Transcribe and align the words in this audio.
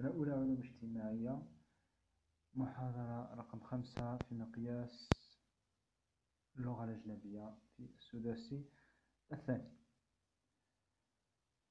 سنة 0.00 0.10
أولى 0.10 0.32
علوم 0.32 0.62
اجتماعية 0.62 1.42
محاضرة 2.54 3.34
رقم 3.34 3.60
خمسة 3.60 4.16
في 4.16 4.34
مقياس 4.34 5.08
اللغة 6.56 6.84
الأجنبية 6.84 7.54
في 7.76 7.82
السداسي 7.82 8.64
الثاني 9.32 9.70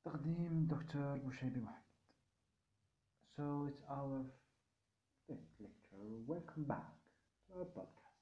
تقديم 0.05 0.67
دكتور 0.67 1.17
بوشيبي 1.17 1.59
محمد 1.59 1.89
So 3.35 3.67
it's 3.69 3.83
our 3.89 4.25
fifth 5.27 5.53
lecture. 5.59 6.05
Welcome 6.27 6.65
back 6.65 6.93
to 7.47 7.59
our 7.59 7.65
podcast. 7.77 8.21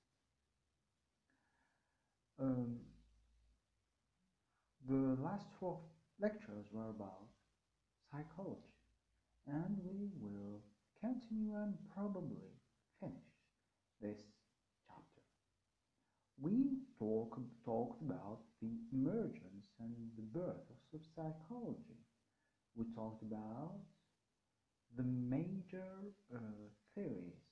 Um, 2.40 2.80
the 4.88 5.22
last 5.22 5.48
four 5.60 5.82
lectures 6.22 6.68
were 6.72 6.92
about 6.92 7.28
psychology 8.12 8.77
and 9.48 9.78
we 9.84 10.10
will 10.20 10.62
continue 11.02 11.56
and 11.56 11.74
probably 11.94 12.52
finish 13.00 13.34
this 14.02 14.20
chapter. 14.88 15.22
We 16.40 16.80
talk, 16.98 17.38
talked 17.66 18.02
about 18.02 18.40
the 18.62 18.72
emergence 18.94 19.68
and 19.80 19.94
the 20.16 20.22
birth 20.22 20.70
of 20.72 21.02
psychology. 21.16 21.98
We 22.76 22.86
talked 22.96 23.24
about 23.24 23.76
the 24.98 25.04
major 25.04 26.12
uh, 26.34 26.40
theories 26.94 27.46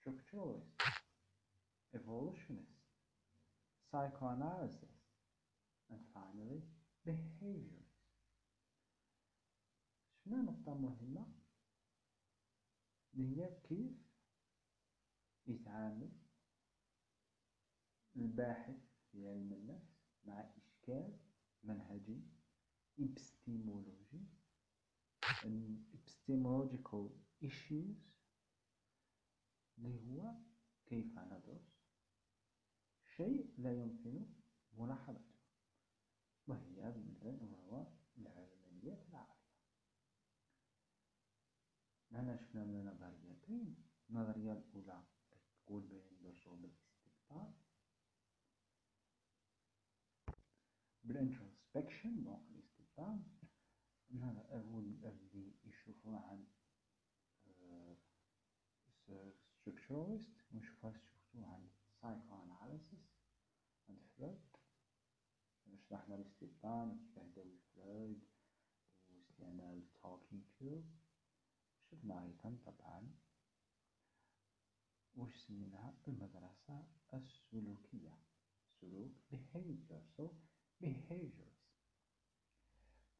structuralist, 0.00 0.80
evolutionist, 1.94 2.80
psychoanalysis, 3.90 5.00
and 5.90 6.00
finally 6.14 6.62
behavior. 7.04 7.77
هنا 10.28 10.42
نقطة 10.42 10.74
مهمة 10.74 11.26
اللي 13.14 13.36
هي 13.42 13.60
كيف 13.68 13.96
يتعامل 15.46 16.10
الباحث 18.16 18.76
في 19.12 19.28
علم 19.28 19.52
النفس 19.52 19.98
مع 20.24 20.54
إشكال 20.56 21.18
منهجي 21.64 22.22
epistemology 23.00 24.20
and 25.44 25.78
epistemological 25.96 27.08
issues 27.44 27.96
اللي 29.78 30.00
هو 30.10 30.34
كيف 30.86 31.18
ندرس 31.18 31.78
شيء 33.16 33.54
لا 33.58 33.72
يمكن 33.72 34.26
ملاحظته 34.72 35.38
وهي 36.46 36.80
وهو 37.22 37.86
العلمانيات 38.18 39.08
العقلية 39.08 39.38
هنا 42.12 42.36
شفنا 42.36 42.64
من 42.64 42.84
نظريتين 42.86 43.76
النظرية 44.18 44.52
الأولى 44.52 45.02
تقول 45.66 45.82
بين 45.82 46.18
درسو 46.22 46.56
بالاستقطاب 46.56 47.54
بالانتروسبكشن 51.04 52.24
دونك 52.24 52.50
الاستقطاب 52.50 53.22
هو 54.52 54.78
اللي 54.80 55.52
يشوفوا 55.64 56.18
عن 56.18 56.46
structuralist 59.06 60.52
ونشوفها 60.54 60.92
شفتو 60.92 61.44
عن 61.44 61.68
psychoanalysis 62.02 63.04
عند 63.88 64.00
فرويد 64.16 64.40
شرحنا 65.88 66.14
الاستبطان 66.14 66.90
وكيف 66.90 67.18
هدوي 67.18 67.58
فرويد 67.74 68.24
واستعمال 69.10 69.82
talking 70.02 70.42
cube 70.60 70.97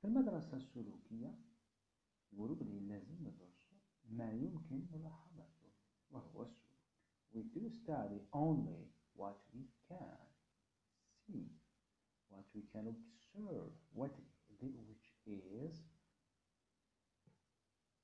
المدرسة 0.07 0.57
السلوكية 0.57 1.39
يقولوا 2.33 2.55
بلي 2.55 2.79
لازم 2.79 3.15
ندرسو 3.21 3.75
ما 4.09 4.31
يمكن 4.31 4.87
ملاحظته 4.91 5.71
وهو 6.11 6.43
السلوك 6.43 6.73
we 7.33 7.41
do 7.41 7.69
study 7.69 8.21
only 8.33 8.83
what 9.15 9.37
we 9.53 9.63
can 9.89 10.19
see 11.25 11.47
what 12.29 12.45
we 12.55 12.61
can 12.73 12.85
observe 12.87 13.71
what 13.93 14.11
which 14.59 15.07
is 15.25 15.75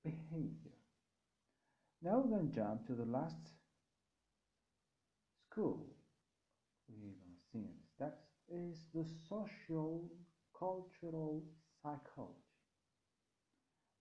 behavior. 0.03 0.77
Now 2.01 2.19
we're 2.19 2.35
going 2.35 2.49
to 2.49 2.55
jump 2.55 2.87
to 2.87 2.93
the 2.95 3.05
last 3.05 3.43
school 5.49 5.85
we're 6.87 6.97
going 6.97 7.13
to 7.13 7.43
see 7.51 7.59
in 7.59 7.73
this 7.77 7.91
text 7.99 8.31
is 8.49 8.77
the 8.93 9.05
social 9.29 10.09
cultural 10.57 11.43
psychology. 11.83 12.47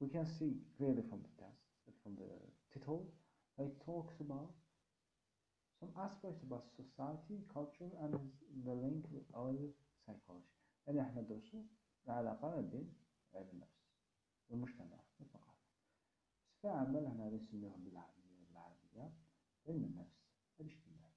We 0.01 0.09
can 0.09 0.27
see 0.27 0.53
clearly 0.77 1.03
from 1.09 1.21
the 1.23 1.33
text, 1.43 1.65
from 2.03 2.15
the 2.17 2.29
title, 2.73 3.11
it 3.59 3.73
talks 3.85 4.15
about 4.21 4.51
some 5.81 5.91
aspects 5.99 6.43
about 6.43 6.65
society, 6.77 7.37
culture, 7.53 7.91
and 8.03 8.15
the 8.65 8.75
link 8.75 9.05
with 9.11 9.27
other 9.35 9.69
psychology. 10.07 10.55
يعني 10.87 11.01
احنا 11.01 11.21
ندرسوا 11.21 11.63
العلاقة 12.07 12.49
ما 12.49 12.61
بين 12.61 12.95
علم 13.35 13.49
النفس 13.53 13.89
والمجتمع 14.49 14.99
والثقافة. 15.21 15.59
فعمل 16.63 17.07
هنا 17.07 17.31
نسميهم 17.31 17.85
بالعربية 17.85 18.45
بالعربية 18.49 19.13
علم 19.67 19.85
النفس 19.85 20.19
الاجتماعي 20.61 21.13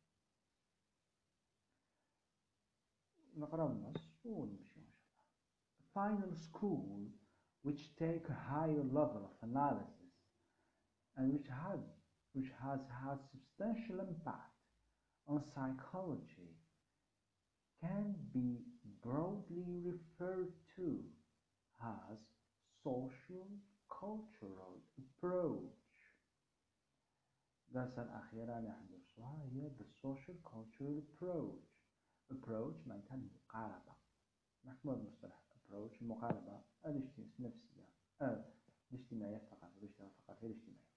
نقرأ 3.36 3.72
النص 3.72 4.26
ونمشي 4.26 4.62
إن 4.62 4.65
شاء 4.65 4.65
الله 4.65 4.65
final 5.96 6.34
school 6.36 7.08
which 7.64 7.96
take 8.00 8.28
a 8.30 8.52
higher 8.54 8.84
level 8.84 9.24
of 9.30 9.50
analysis 9.50 10.14
and 11.18 11.32
which 11.34 11.48
had 11.48 11.80
which 12.34 12.50
has 12.64 12.80
had 13.04 13.18
substantial 13.32 14.00
impact 14.00 14.56
on 15.28 15.42
psychology 15.54 16.56
can 17.82 18.16
be 18.34 18.62
broadly 19.04 19.80
referred 19.84 20.52
to 20.76 21.00
as 21.84 22.20
social 22.84 23.48
cultural 24.00 24.82
approach 24.98 25.78
الدراسة 27.72 28.02
الأخيرة 28.02 28.58
اللي 28.58 28.72
حندرسوها 28.72 29.44
هي 29.52 29.70
the 29.80 29.86
social 30.04 30.36
cultural 30.52 30.98
approach 31.04 31.68
approach 32.34 32.88
معناتها 32.88 33.16
المقاربة 33.16 33.96
محكومة 35.96 35.96
بمصطلح 35.96 35.96
approach 35.96 36.02
المقاربة 36.02 36.62
النفسية 37.40 37.90
آه 38.22 38.46
الاجتماعية 38.92 39.38
الثقافية 39.38 39.88
الثقافية 39.88 40.48
الاجتماعية 40.48 40.92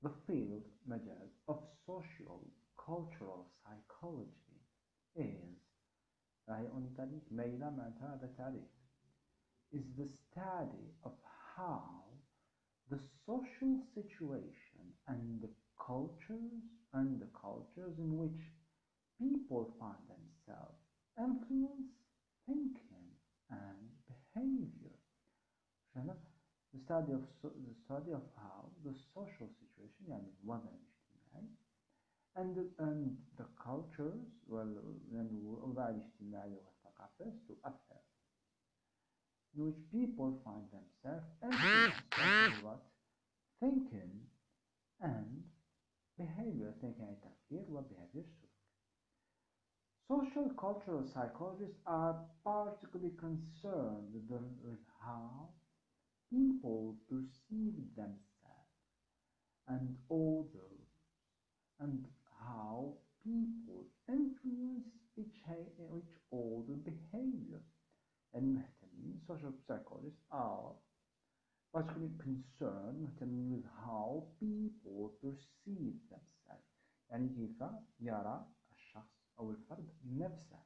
The 0.00 0.10
field 0.26 0.64
مجال 0.86 1.30
of 1.48 1.56
social 1.86 2.40
cultural 2.86 3.50
psychology 3.64 4.60
is 5.16 5.58
راهي 6.48 6.68
اون 6.68 6.94
تعريف 6.96 7.32
ميلة 7.32 7.70
معناتها 7.70 8.14
هذا 8.14 8.34
تعريف 8.38 8.68
is 9.74 9.84
the 9.98 10.08
study 10.08 10.94
of 11.04 11.12
how 11.56 12.04
the 12.90 12.98
social 13.26 13.74
situation 13.94 14.94
and 15.08 15.42
the 15.42 15.50
cultures 15.86 16.62
and 16.94 17.20
the 17.20 17.30
cultures 17.42 17.98
in 17.98 18.16
which 18.16 18.40
people 19.18 19.74
find 19.80 20.02
themselves 20.08 20.80
influence 21.18 21.90
thinking 22.46 22.88
and 22.91 22.91
behavior. 24.33 24.97
Shana, 25.93 26.15
the 26.73 26.79
study 26.79 27.13
of 27.13 27.21
so, 27.41 27.49
the 27.49 27.75
study 27.85 28.11
of 28.11 28.21
how 28.35 28.69
the 28.83 28.93
social 29.13 29.49
situation, 29.59 30.05
yani 30.07 30.29
vatan 30.43 30.73
içtimai, 30.73 31.45
and 32.35 32.55
the, 32.55 32.83
and 32.83 33.17
the 33.37 33.45
cultures, 33.63 34.25
well, 34.47 34.73
yani 35.11 35.41
vatan 35.75 35.99
içtimai 35.99 36.51
ve 36.51 36.73
takafes 36.83 37.47
to 37.47 37.53
affect 37.63 38.13
in 39.55 39.65
which 39.65 39.77
people 39.91 40.39
find 40.43 40.65
themselves 40.71 41.25
and 41.41 42.63
what 42.63 42.81
thinking 43.59 44.25
and 45.01 45.43
behavior 46.17 46.73
thinking 46.81 47.15
takdir 47.21 47.65
ve 47.69 47.81
behavior 47.89 48.25
سلوك 50.08 50.24
Social 50.32 50.50
cultural 50.56 51.04
psychologists 51.06 51.80
are 51.86 52.16
particularly 52.44 53.14
concerned 53.18 54.12
with, 54.12 54.28
the, 54.28 54.40
with 54.64 54.80
how 55.04 55.48
people 56.30 56.96
perceive 57.08 57.94
themselves 57.96 58.78
and 59.68 59.96
others 60.10 60.88
and 61.80 62.04
how 62.40 62.94
people 63.22 63.86
influence 64.08 64.86
each, 65.16 65.26
each 65.26 65.42
other 65.48 66.02
behavior 66.84 67.60
and 68.34 68.54
مهتمين 68.54 69.20
social 69.26 69.52
psychologists 69.66 70.24
are 70.30 70.74
particularly 71.72 72.12
concerned 72.18 73.00
مهتمين 73.00 73.50
with 73.52 73.64
how 73.84 74.24
people 74.40 75.12
perceive 75.22 75.96
themselves 76.10 76.68
يعني 77.10 77.28
كيف 77.28 77.62
يرى 78.00 78.46
الشخص 78.50 78.61
أو 79.39 79.51
الفرد 79.51 79.93
نفسه 80.05 80.63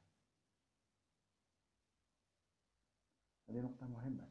هذه 3.48 3.60
نقطة 3.60 3.86
مهمة. 3.86 4.28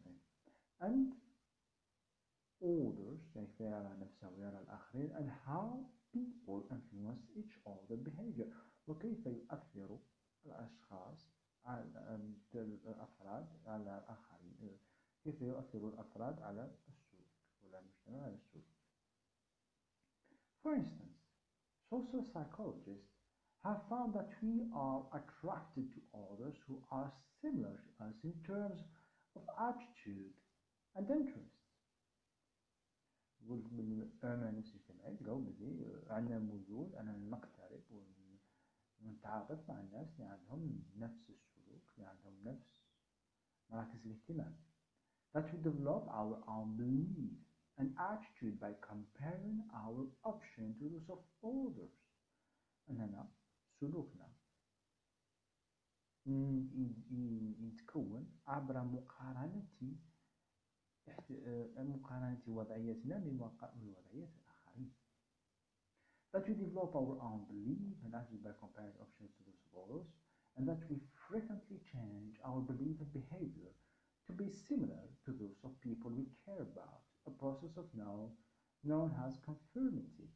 And 0.79 1.15
others 2.61 3.33
كيف 3.33 3.59
يرى 3.59 3.97
نفسه 3.99 4.29
ويرى 4.29 4.59
الآخرين 4.59 5.15
and 5.15 5.29
how 5.47 5.89
people 6.13 6.67
influence 6.71 7.25
each 7.35 7.57
other 7.65 7.97
behavior. 7.97 8.47
وكيف 8.87 9.25
يؤثر 9.25 9.99
الأشخاص 10.45 11.29
على 11.65 11.83
الأفراد 12.85 13.47
على 13.65 13.97
الآخرين؟ 13.97 14.77
كيف 15.23 15.41
يؤثر 15.41 15.87
الأفراد 15.87 16.41
على 16.41 16.71
السلوك 16.87 17.27
ولا 17.63 17.79
المجتمع 17.79 18.23
على 18.23 18.33
السلوك 18.33 18.65
For 20.63 20.75
instance, 20.75 21.17
social 21.89 22.23
psychologists 22.23 23.16
have 23.64 23.80
found 23.88 24.12
that 24.14 24.30
we 24.42 24.66
are 24.74 25.02
attracted 25.14 25.86
to 25.94 26.00
others 26.14 26.54
who 26.66 26.82
are 26.90 27.12
similar 27.40 27.78
to 27.78 28.04
us 28.04 28.14
in 28.24 28.34
terms 28.46 28.80
of 29.36 29.42
attitude 29.58 30.34
and 30.96 31.08
interests. 31.10 31.58
بالعلماء 33.42 34.50
النفسي 34.50 34.72
الاجتماعي 34.76 35.16
لقوا 35.20 35.40
بلي 35.40 36.02
عندنا 36.10 36.38
ميول 36.38 36.94
أننا 36.94 37.18
نقترب 37.30 37.82
ونتعاطف 39.02 39.68
مع 39.68 39.80
الناس 39.80 40.08
اللي 40.14 40.24
عندهم 40.30 40.82
نفس 40.96 41.30
السلوك 41.30 41.82
اللي 41.96 42.08
عندهم 42.08 42.34
نفس 42.44 42.82
مراكز 43.70 44.06
الاهتمام 44.06 44.56
that 45.34 45.44
we 45.52 45.56
develop 45.68 46.04
our 46.20 46.36
own 46.54 46.76
belief 46.76 47.34
and 47.80 47.88
attitude 48.10 48.60
by 48.60 48.72
comparing 48.90 49.58
our 49.82 50.00
option 50.32 50.66
to 50.78 50.84
those 50.92 51.08
of 51.10 51.20
others 51.44 51.96
أننا 52.90 53.28
سلوكنا 53.80 54.32
يتكون 57.60 58.26
عبر 58.46 58.84
مقارنة 58.84 59.96
مقارنة 61.76 62.42
وضعيتنا 62.46 63.18
بوضعية 63.18 64.28
الآخرين 64.34 64.92
that 66.32 66.48
we 66.48 66.54
develop 66.54 66.94
our 66.96 67.16
own 67.20 67.44
belief 67.52 67.96
and 68.04 68.14
attitude 68.14 68.42
by 68.42 68.52
comparing 68.58 68.94
options 69.04 69.30
to 69.36 69.42
those 69.44 69.62
of 69.66 69.72
others 69.84 70.06
and 70.56 70.66
that 70.68 70.82
we 70.88 70.96
frequently 71.28 71.78
change 71.92 72.40
our 72.44 72.60
belief 72.60 72.96
and 73.00 73.12
behavior 73.12 73.72
to 74.26 74.32
be 74.32 74.48
similar 74.48 75.04
to 75.24 75.30
those 75.32 75.58
of 75.64 75.70
people 75.80 76.10
we 76.10 76.26
care 76.44 76.62
about 76.62 77.02
a 77.26 77.30
process 77.42 77.76
of 77.76 77.86
now 77.94 78.30
known 78.84 79.10
as 79.26 79.38
conformity 79.44 80.28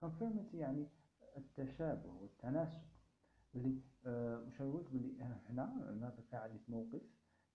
conformity 0.00 0.58
يعني 0.58 0.86
التشابه 1.37 2.13
والتناسق 2.13 2.81
اللي 3.55 3.81
مش 4.47 4.61
هقول 4.61 4.83
بلي 4.83 5.21
هنا 5.21 5.91
نضع 5.91 6.39
عندي 6.39 6.59
موقف. 6.67 7.01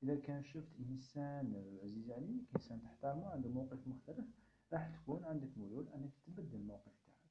إذا 0.02 0.16
كان 0.16 0.44
شفت 0.44 0.72
إنسان 0.80 1.78
عزيز 1.82 2.10
عليك 2.10 2.48
إنسان 2.56 2.82
تحترمه 2.82 3.26
عنده 3.28 3.48
موقف 3.48 3.86
مختلف 3.88 4.24
راح 4.72 4.88
تكون 4.88 5.24
عندك 5.24 5.58
ميول 5.58 5.88
أنك 5.88 6.12
تبدل 6.26 6.54
الموقف 6.54 6.92
تاعك. 7.06 7.30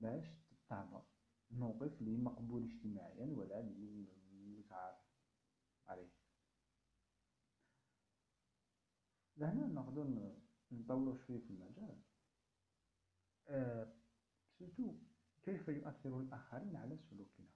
باش 0.00 0.26
تطابق 0.50 1.04
الموقف 1.50 2.00
اللي 2.00 2.16
مقبول 2.16 2.64
اجتماعيا 2.64 3.26
ولا 3.26 3.60
اللي 3.60 4.06
متعارف 4.58 5.04
عليه. 5.86 6.10
لهنا 9.36 9.66
نقدر 9.66 10.32
نطولوا 10.72 11.16
شوية 11.16 11.38
في 11.38 11.50
المجال. 11.50 12.00
أه 13.48 13.92
سورتو 14.58 14.94
كيف 15.44 15.68
يؤثر 15.68 16.20
الآخرين 16.20 16.76
على 16.76 16.98
سلوكنا؟ 17.10 17.46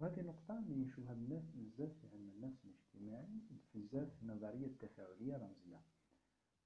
وهذه 0.00 0.20
نقطة 0.20 0.58
اللي 0.58 0.76
نشوفها 0.84 1.14
بزاف 1.14 1.92
في 2.00 2.06
علم 2.12 2.28
النفس 2.30 2.64
الاجتماعي 2.64 3.40
بزاف 3.74 4.08
في 4.16 4.22
النظرية 4.22 4.66
التفاعلية 4.66 5.36
الرمزية. 5.36 5.80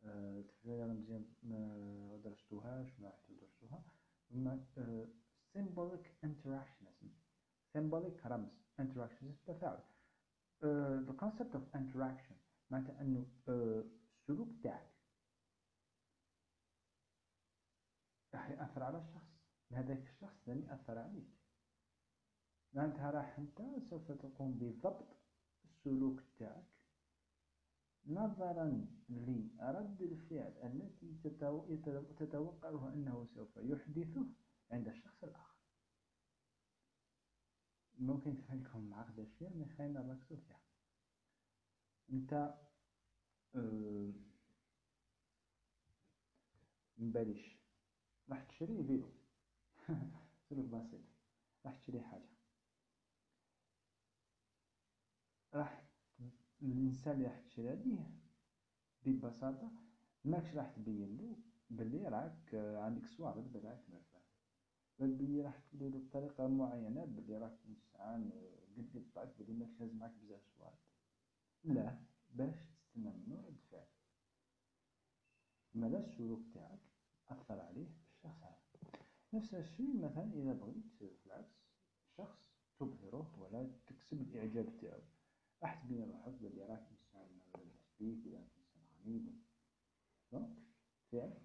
أه 0.03 0.41
التفاعلية 0.41 0.85
الرمزية 0.85 1.23
ما 1.43 2.21
درستوهاش 2.25 3.01
ما 3.01 3.13
تدرسوها 3.29 3.83
هما 4.31 4.65
أه 4.79 5.09
symbolic 5.55 6.27
interactionism. 6.27 7.09
Symbolic 7.77 8.27
رمز 8.27 8.51
interactionism 8.81 9.47
تفاعل. 9.47 9.83
أه 10.65 11.05
the 11.09 11.23
concept 11.23 11.55
of 11.55 11.77
interaction 11.79 12.35
معناتها 12.71 13.01
أنه 13.01 13.27
السلوك 13.49 14.49
تاعك 14.63 14.93
راح 18.35 18.51
يأثر 18.51 18.83
على 18.83 18.99
الشخص. 18.99 19.32
هذاك 19.75 20.03
الشخص 20.09 20.37
ثاني 20.47 20.67
يأثر 20.67 20.99
عليك. 20.99 21.31
معناتها 22.73 23.11
راح 23.11 23.39
أنت 23.39 23.63
سوف 23.91 24.13
تقوم 24.13 24.59
بضبط 24.59 25.17
السلوك 25.65 26.21
تاعك. 26.39 26.67
نظرا 28.07 28.87
لرد 29.09 30.03
الفعل 30.03 30.53
التي 30.63 31.15
تتوقعه 32.19 32.93
أنه 32.93 33.27
سوف 33.35 33.57
يحدثه 33.57 34.27
عند 34.71 34.89
الشخص 34.89 35.25
الآخر. 35.25 35.53
ممكن 37.99 38.35
لكم 38.51 38.91
معقدة 38.91 39.25
شوية 39.39 39.49
من 39.49 39.75
خلينا 39.79 40.03
نركزو 40.03 40.37
فيها 40.37 40.61
أنت 42.13 42.55
مباليش 46.99 47.57
راح 48.29 48.45
تشري 48.45 48.83
فيديو 49.95 50.19
سلوك 50.49 50.67
بسيط. 50.67 51.01
راح 51.67 51.75
تشري 51.75 52.01
حاجة. 52.01 52.29
راح 55.55 55.83
الإنسان 56.63 57.15
اللي 57.17 57.27
راح 57.27 57.39
تشري 57.41 57.77
ليه 57.77 58.23
ببساطة 59.07 59.71
ماكش 60.25 60.55
راح 60.55 60.69
تبين 60.71 61.17
له 61.19 61.37
بلي 61.71 62.09
راك 62.09 62.55
عندك 62.55 63.07
صوارد 63.07 63.53
بلي 63.53 63.69
راك 63.69 63.91
مرتاح. 63.91 64.23
بل 64.99 65.13
بلي 65.13 65.43
راح 65.43 65.59
تقولي 65.59 65.89
له 65.91 65.99
بطريقة 65.99 66.49
معينة 66.49 67.05
بلي 67.05 67.39
راك 67.39 67.59
إنسان 67.69 68.31
قد 68.77 68.91
قد 68.97 69.13
طاك 69.15 69.29
بلي 69.39 69.53
ماكش 69.55 69.81
لازم 69.81 69.97
معاك 69.99 70.13
بزاف 70.13 70.43
صوارد 70.59 70.79
لا 71.65 71.99
باش 72.31 72.57
تستنى 72.71 73.11
منه 73.11 73.43
رد 73.47 73.61
فعل 73.73 73.87
مالا 75.75 75.99
السلوك 75.99 76.47
تاعك 76.55 76.81
أثر 77.29 77.61
عليه؟ 77.61 78.02
نفس 79.33 79.55
الشيء 79.55 79.97
مثلا 79.97 80.33
إذا 80.35 80.53
بغيت 80.53 80.85
بالعكس 81.01 81.55
شخص 82.17 82.39
تبهره 82.79 83.39
ولا 83.39 83.71
تكسب 83.87 84.21
الإعجاب 84.21 84.77
تاعو 84.81 85.01
راح 85.63 85.83
تبين 85.85 86.11
روحك 86.11 86.33
بلي 86.33 86.63
راك 86.65 86.87
إنسان 86.91 87.29
بيك 88.01 88.27
ولا 88.27 88.39
إنسان 88.39 88.83
غني 89.07 89.35
دونك 90.33 90.57
فعل 91.13 91.39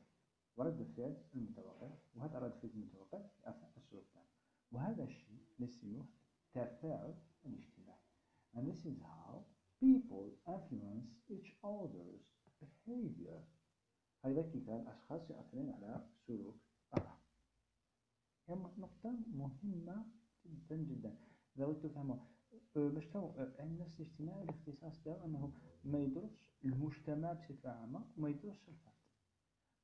ورد 0.57 0.79
الفعل 0.79 1.23
المتوقع 1.35 1.89
وهذا 2.15 2.39
رد 2.39 2.53
الفعل 2.53 2.71
المتوقع 2.81 3.19
يأثر 3.45 3.67
السلوك 3.77 4.05
تاعك 4.13 4.27
وهذا 4.71 5.03
الشيء 5.03 5.45
نسميه 5.59 6.05
تفاعل 6.53 7.15
الاجتماعي 7.45 8.07
and 8.55 8.67
this 8.67 8.85
is 8.85 8.97
how 9.03 9.45
people 9.79 10.25
influence 10.47 11.09
each 11.29 11.51
other's 11.63 12.25
behavior 12.61 13.39
هذا 14.25 14.41
كيف 14.41 14.69
الأشخاص 14.69 15.29
يؤثرون 15.29 15.69
على 15.69 16.09
سلوك 16.27 16.55
آخر 16.93 17.17
هي 18.47 18.55
نقطة 18.55 19.15
مهمة 19.33 20.05
جدا 20.75 20.83
جدا. 20.83 21.17
لو 21.55 21.73
تفهموا 21.73 22.17
باش 22.75 23.07
تو 23.07 23.31
علم 23.37 23.71
النفس 23.71 23.99
الاجتماعي 23.99 24.43
الاختصاص 24.43 25.01
تاعو 25.03 25.25
أنه 25.25 25.53
ما 25.83 25.99
يدرسش 25.99 26.51
المجتمع 26.65 27.33
بصفة 27.33 27.69
عامة 27.69 28.05
وما 28.17 28.29
يدرسش 28.29 28.69
الفرد. 28.69 28.93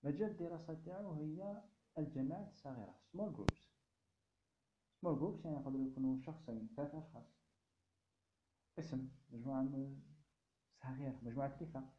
مجال 0.03 0.31
الدراسة 0.31 0.73
تاعو 0.73 1.13
هي 1.13 1.63
الجماعات 1.97 2.47
الصغيرة 2.47 2.99
small 3.13 3.37
groups. 3.37 3.59
small 5.01 5.19
groups 5.19 5.45
يعني 5.45 5.57
يقدروا 5.57 5.87
يكونوا 5.87 6.21
شخصين 6.21 6.69
ثلاثة 6.77 6.99
أشخاص. 6.99 7.37
اسم 8.79 9.09
مجموعة 9.29 9.95
صغيرة 10.83 11.19
مجموعة 11.23 11.57
رفاق 11.61 11.93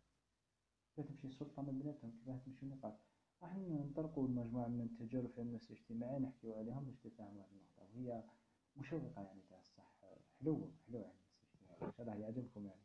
كيف 0.97 1.07
تمشي 1.07 1.27
السلطة 1.27 1.63
من 1.63 1.79
بيناتهم 1.79 2.11
كيف 2.25 2.45
تمشي 2.45 2.63
النقاط. 2.67 3.01
راح 3.43 3.57
ننطلقوا 3.57 4.29
مجموعة 4.29 4.69
من 4.69 4.81
التجارب 4.81 5.31
في 5.31 5.41
النفس 5.41 5.71
الاجتماعي 5.71 6.19
نحكيو 6.19 6.55
عليهم 6.55 6.85
باش 6.85 6.99
تفهموا 6.99 7.43
هذه 7.43 7.51
النقطة 7.53 7.83
وهي 7.83 8.25
مشوقة 8.76 9.22
يعني 9.22 9.42
تاع 9.50 9.60
الصح 9.60 9.94
حلوة 10.42 10.72
حلوة 10.88 11.02
يعني 11.02 11.82
إن 11.82 11.92
شاء 11.92 12.02
الله 12.02 12.16
يعجبكم 12.16 12.66
يعني 12.66 12.82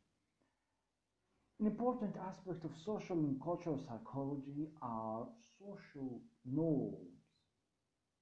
An 1.61 1.67
important 1.67 2.17
aspect 2.17 2.65
of 2.65 2.73
social 2.85 3.17
and 3.27 3.41
cultural 3.41 3.79
psychology 3.79 4.69
are 4.83 5.29
social 5.61 6.21
norms, 6.45 7.23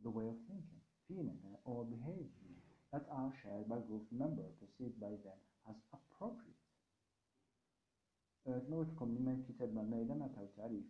the 0.04 0.11
way 0.11 0.26
of 0.28 0.37
thinking, 0.46 0.82
feeling, 1.08 1.40
or 1.64 1.82
behaving 1.87 2.52
that 2.92 3.06
are 3.11 3.32
shared 3.42 3.66
by 3.70 3.78
group 3.88 4.06
members 4.12 4.52
perceived 4.61 5.00
by 5.00 5.12
them 5.25 5.40
as 5.70 5.76
appropriate. 5.94 6.52
كما 8.44 8.76
قلت 8.76 8.88
لكم 8.92 9.14
لما 9.14 9.32
الكتاب 9.32 9.75
مالنا 9.75 10.02
إذا 10.02 10.14
ما 10.14 10.28
تعرف 10.28 10.50
تعريف 10.56 10.84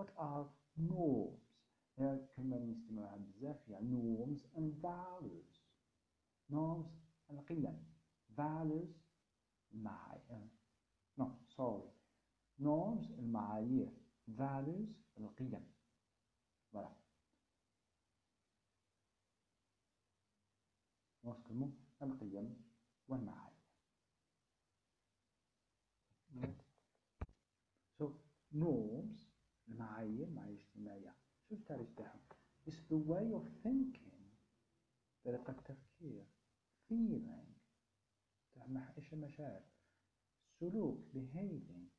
what 0.00 0.08
are 0.18 0.46
norms 0.78 1.48
هي 1.98 2.26
كلمة 2.36 2.56
نستمعها 2.58 3.16
بزاف 3.16 3.68
يعني 3.68 4.16
norms 4.18 4.40
and 4.56 4.82
values 4.82 5.51
Norms 6.53 6.91
القيم 7.29 7.85
values 8.37 8.93
معايير 9.73 10.47
no 11.19 11.25
sorry. 11.57 11.89
Norms 12.59 13.11
المعايير 13.19 13.89
values 14.27 15.17
القيم 15.17 15.73
voilà. 16.75 17.03
نوصل 21.23 21.73
القيم 22.01 22.63
والمعايير 23.07 23.53
so 27.99 28.05
norms 28.53 29.19
المعايير 29.67 30.29
معايير 30.29 30.59
اجتماعية 30.59 31.15
شو 31.49 31.55
التعريف 31.55 31.93
تاعهم 31.97 32.21
it's 32.67 32.81
the 32.89 32.97
way 33.09 33.33
of 33.39 33.43
thinking 33.67 34.13
طريقة 35.25 35.51
التفكير 35.51 36.25
feeling 36.93 37.53
تاع 38.55 38.93
إيش 38.97 39.13
المشاعر 39.13 39.61
سلوك 40.59 40.99
behaving 41.13 41.89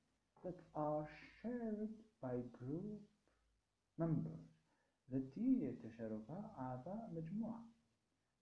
that 0.44 0.60
are 0.76 1.08
shared 1.42 1.94
by 2.22 2.36
group 2.58 3.02
members. 3.98 4.54
التي 5.12 5.62
يتشاركها 5.62 6.54
أعضاء 6.58 7.10
مجموعة 7.14 7.64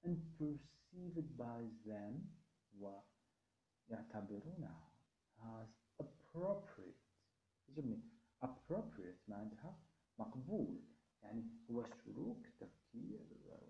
and 0.04 0.18
perceived 0.38 1.36
by 1.38 1.62
them 1.86 2.14
ويعتبرونها 3.88 4.92
as 5.38 5.68
appropriate. 6.02 7.02
يجبني 7.68 8.02
appropriate 8.44 9.28
معناتها 9.28 9.78
مقبول 10.18 10.82
يعني 11.22 11.44
هو 11.70 11.84
سلوك 12.04 12.46
تفكير 12.60 13.20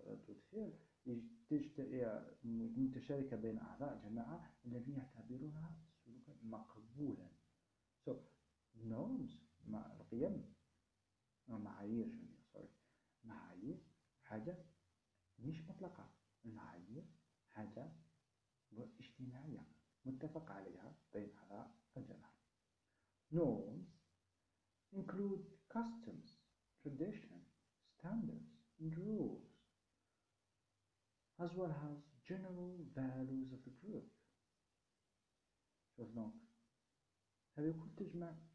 ردود 0.07 0.41
فعل 0.53 0.73
متشاركة 2.76 3.37
بين 3.37 3.59
أعضاء 3.59 4.00
جماعة 4.09 4.56
الذين 4.64 4.97
يعتبرونها 4.97 5.76
سلوكا 6.04 6.37
مقبولا 6.42 7.28
so 8.06 8.12
norms 8.76 9.32
مع 9.66 9.92
القيم 9.92 10.54
معايير 11.49 12.11
شنو 12.11 12.37
سوري 12.52 12.68
معايير 13.25 13.78
حاجة 14.23 14.64
مش 15.38 15.61
مطلقة 15.68 16.11
المعايير 16.44 17.04
حاجة 17.49 17.92
اجتماعية 19.00 19.66
متفق 20.04 20.50
عليها 20.50 20.94
بين 21.12 21.37
أعضاء 21.38 21.78
الجماعة 21.97 22.35
norms 23.35 23.88
include 24.92 25.44
customs 25.68 26.30
tradition 26.82 27.40
standards 27.99 28.52
and 28.80 28.97
rules 28.99 29.49
as 31.44 31.50
well 31.56 31.75
as 31.90 31.97
general 32.30 32.75
values 32.94 33.52
of 33.52 33.61
the 33.64 33.75
group 33.82 34.09
شوف 35.97 36.11
دونك 36.11 36.35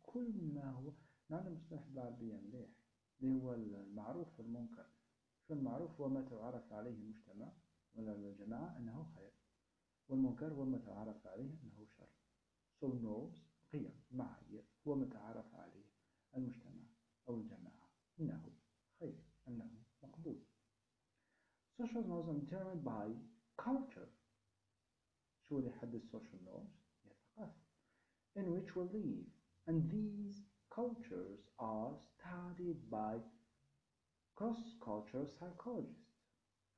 كل 0.04 0.54
ما 0.54 0.72
هو 0.72 0.94
نعلم 1.30 1.54
مصطلح 1.54 1.88
بالعربية 1.88 2.38
مليح 2.38 2.70
اللي 3.22 3.44
هو 3.44 3.54
المعروف 3.54 4.40
والمنكر. 4.40 4.86
شو 5.48 5.54
المعروف؟ 5.54 6.02
هو 6.02 6.10
ما 6.10 6.22
تعرف 6.22 6.74
عليه 6.74 6.92
المجتمع 6.92 7.52
ولا 7.96 8.12
الجماعة 8.12 8.78
أنه 8.78 9.04
خير. 9.16 9.32
والمنكر 10.08 10.54
هو 10.54 10.66
ما 10.66 10.78
تعرف 10.78 11.28
عليه 11.28 11.56
أنه 11.64 11.86
شر. 11.86 12.10
So 12.80 12.86
norms 12.86 13.40
قيم 13.72 14.04
معايير. 14.12 14.64
هو 14.88 14.96
ما 14.96 15.06
تعرف 15.06 15.56
عليه 15.56 15.86
المجتمع 16.36 16.84
أو 17.28 17.38
الجماعة 17.38 17.90
أنه 18.20 18.52
خير 19.00 19.24
أنه 19.48 19.84
مقبول. 20.04 20.44
Social 21.82 22.04
norms 22.12 22.30
are 22.30 22.40
determined 22.46 22.84
by 22.84 23.08
culture. 23.66 24.10
شو 25.42 25.60
اللي 25.60 25.70
يحدد 25.70 26.02
social 26.12 26.40
norms 26.48 27.06
هي 27.06 27.12
الثقافة. 27.12 27.62
In 28.38 28.46
which 28.54 28.76
we 28.76 28.84
live. 28.94 29.37
and 29.67 29.91
these 29.91 30.43
cultures 30.75 31.41
are 31.59 31.93
studied 31.97 32.91
by 32.91 33.17
cross-cultural 34.37 35.27
psychologists. 35.27 36.19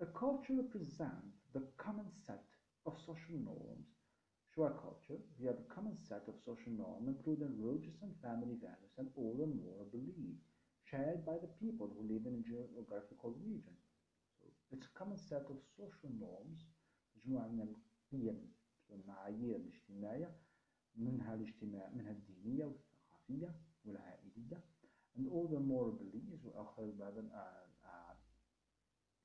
A 0.01 0.07
culture 0.07 0.55
represents 0.57 1.47
the 1.53 1.63
common 1.77 2.11
set 2.27 2.45
of 2.87 2.99
social 2.99 3.39
norms. 3.43 3.89
Shua 4.55 4.71
culture, 4.71 5.19
we 5.39 5.47
have 5.47 5.59
a 5.59 5.75
common 5.75 5.97
set 5.97 6.23
of 6.29 6.35
social 6.45 6.73
norms, 6.73 7.09
including 7.09 7.59
religious 7.59 8.03
and 8.03 8.15
family 8.23 8.57
values 8.61 8.95
and 8.99 9.09
all 9.17 9.35
the 9.39 9.47
moral 9.47 9.89
beliefs 9.91 10.45
shared 10.85 11.25
by 11.25 11.39
the 11.41 11.51
people 11.59 11.91
who 11.91 12.07
live 12.13 12.27
in 12.27 12.39
a 12.39 12.47
geographical 12.47 13.35
region. 13.43 13.75
So 14.39 14.47
it's 14.73 14.87
a 14.87 14.99
common 14.99 15.19
set 15.19 15.47
of 15.51 15.59
social 15.77 16.11
norms 16.21 16.67
مجموعة 17.17 17.49
من 17.49 17.61
القيم 17.61 18.53
والمعايير 18.89 19.57
الاجتماعية 19.57 20.37
منها 20.96 21.34
الاجتماع 21.34 21.90
منها 21.90 22.12
الدينية 22.12 22.66
والثقافية 22.66 23.56
والعائلية 23.86 24.64
and 25.16 25.28
all 25.28 25.48
the 25.48 25.60
moral 25.60 25.92
beliefs 25.92 26.46
وآخر 26.46 26.92
بعض 26.92 27.18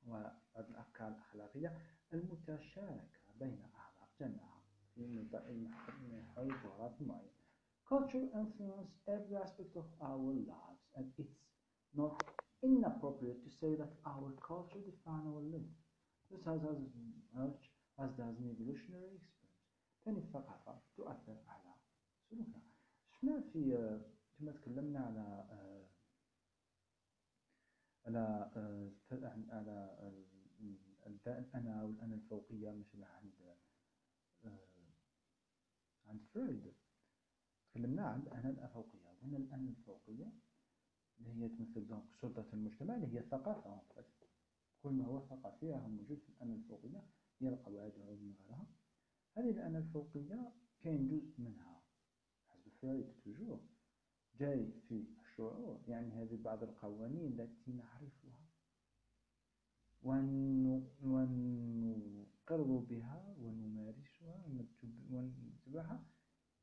وبعض 0.06 0.70
الأفكار 0.70 1.08
الأخلاقية 1.08 1.78
المتشاركة 2.12 3.20
بين 3.40 3.58
أعضاء 3.74 4.08
جماعة 4.20 4.62
في 4.94 5.26
محل 6.12 6.48
جغرافي 6.48 7.04
معين. 7.04 7.30
Culture 7.86 8.26
influences 8.34 8.96
every 9.08 9.36
aspect 9.36 9.76
of 9.76 9.84
our 10.00 10.32
lives 10.32 10.84
and 10.96 11.06
it's 11.18 11.36
not 11.94 12.16
inappropriate 12.62 13.40
to 13.44 13.50
say 13.60 13.74
that 13.74 13.92
our 14.06 14.32
culture 14.48 14.80
defines 14.90 15.26
our 15.26 15.42
lives. 15.54 15.76
This 16.30 16.42
has 16.46 16.60
as 16.64 16.80
much 17.36 17.60
as 18.02 18.10
does 18.16 18.36
an 18.40 18.48
evolutionary 18.54 19.12
experience. 19.20 19.43
ثاني 20.04 20.18
الثقافة 20.18 20.80
تؤثر 20.96 21.42
على 21.48 21.74
سلوكنا. 22.30 22.62
شفنا 23.10 23.40
في 23.52 24.00
كما 24.38 24.52
تكلمنا 24.52 25.00
على 25.00 25.44
على 28.06 28.50
على 29.50 31.38
الأنا 31.38 31.82
والأنا 31.82 32.14
الفوقية 32.14 32.70
مثل 32.70 33.04
عند 33.04 33.56
عند 36.06 36.20
فرويد. 36.34 36.74
تكلمنا 37.70 38.06
عن 38.06 38.20
الأنا 38.20 38.50
الأفوقية. 38.50 39.08
وهنا 39.08 39.36
الأنا 39.36 39.70
الفوقية 39.70 40.32
اللي 41.18 41.30
هي 41.44 41.48
تمثل 41.48 42.02
سلطة 42.20 42.46
المجتمع 42.52 42.94
اللي 42.96 43.06
هي 43.14 43.18
الثقافة 43.18 43.82
كل 44.82 44.92
ما 44.92 45.04
هو 45.06 45.20
ثقافي 45.26 45.70
راه 45.72 45.88
موجود 45.88 46.18
في 46.18 46.28
الأنا 46.28 46.54
الفوقية. 46.54 47.06
هي 47.40 47.48
القواعد 47.48 47.92
وما 47.98 48.06
غيرها 48.06 48.66
هذه 49.36 49.50
الأنا 49.50 49.78
الفوقية 49.78 50.52
كاين 50.80 51.08
جزء 51.08 51.34
منها. 51.38 51.82
حسب 52.48 52.72
فرويد 52.82 53.12
توجور 53.24 53.60
جاي 54.38 54.72
في 54.88 55.04
الشعور 55.20 55.80
يعني 55.88 56.12
هذه 56.12 56.36
بعض 56.42 56.62
القوانين 56.62 57.40
التي 57.40 57.72
نعرفها. 57.72 58.40
ونقر 61.02 61.32
بها 62.62 63.34
ونمارسها 63.38 64.46
ونتبعها 65.10 66.06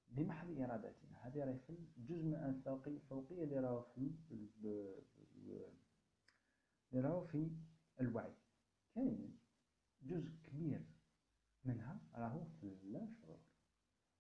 بمحض 0.10 0.60
إرادتنا. 0.60 1.18
هذه 1.28 1.40
راهي 1.40 1.60
في 1.60 1.78
جزء 1.98 2.24
من 2.24 2.34
الفوقية 2.34 2.92
الفوقية 2.96 3.44
اللي 3.44 3.60
راهو 3.60 3.82
في 3.82 4.12
اللي 4.32 5.04
راهو 6.94 7.28
في 7.28 7.51
الوعي. 8.01 8.34
كاين 8.96 9.38
جزء 10.04 10.32
كبير 10.44 10.90
منها 11.65 12.00
راهو 12.15 12.46
في 12.46 12.63
اللا 12.63 13.08
شعور 13.08 13.39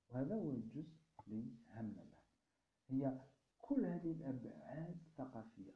وهذا 0.09 0.35
هو 0.35 0.51
الجزء 0.51 0.97
اللي 1.27 1.51
همنا 1.73 2.03
به 2.03 2.21
هي 2.87 3.21
كل 3.59 3.85
هذه 3.85 4.11
الأبعاد 4.11 4.97
الثقافية 5.07 5.73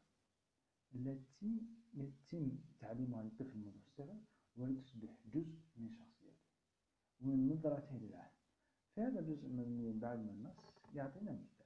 التي 0.96 1.62
يتم 1.94 2.58
تعليمها 2.80 3.24
للطفل 3.24 3.58
منذ 3.58 3.76
الصغر 3.76 4.20
ولتصبح 4.58 5.10
جزء 5.34 5.60
من 5.78 5.90
شخصيته 5.92 6.46
ومن 7.22 7.50
نظرته 7.50 7.98
للعالم 7.98 8.36
هذا 8.98 9.20
الجزء 9.20 9.48
من 9.48 10.00
بعد 10.00 10.20
من 10.20 10.30
النص 10.30 10.58
يعطينا 10.94 11.32
مثال. 11.32 11.66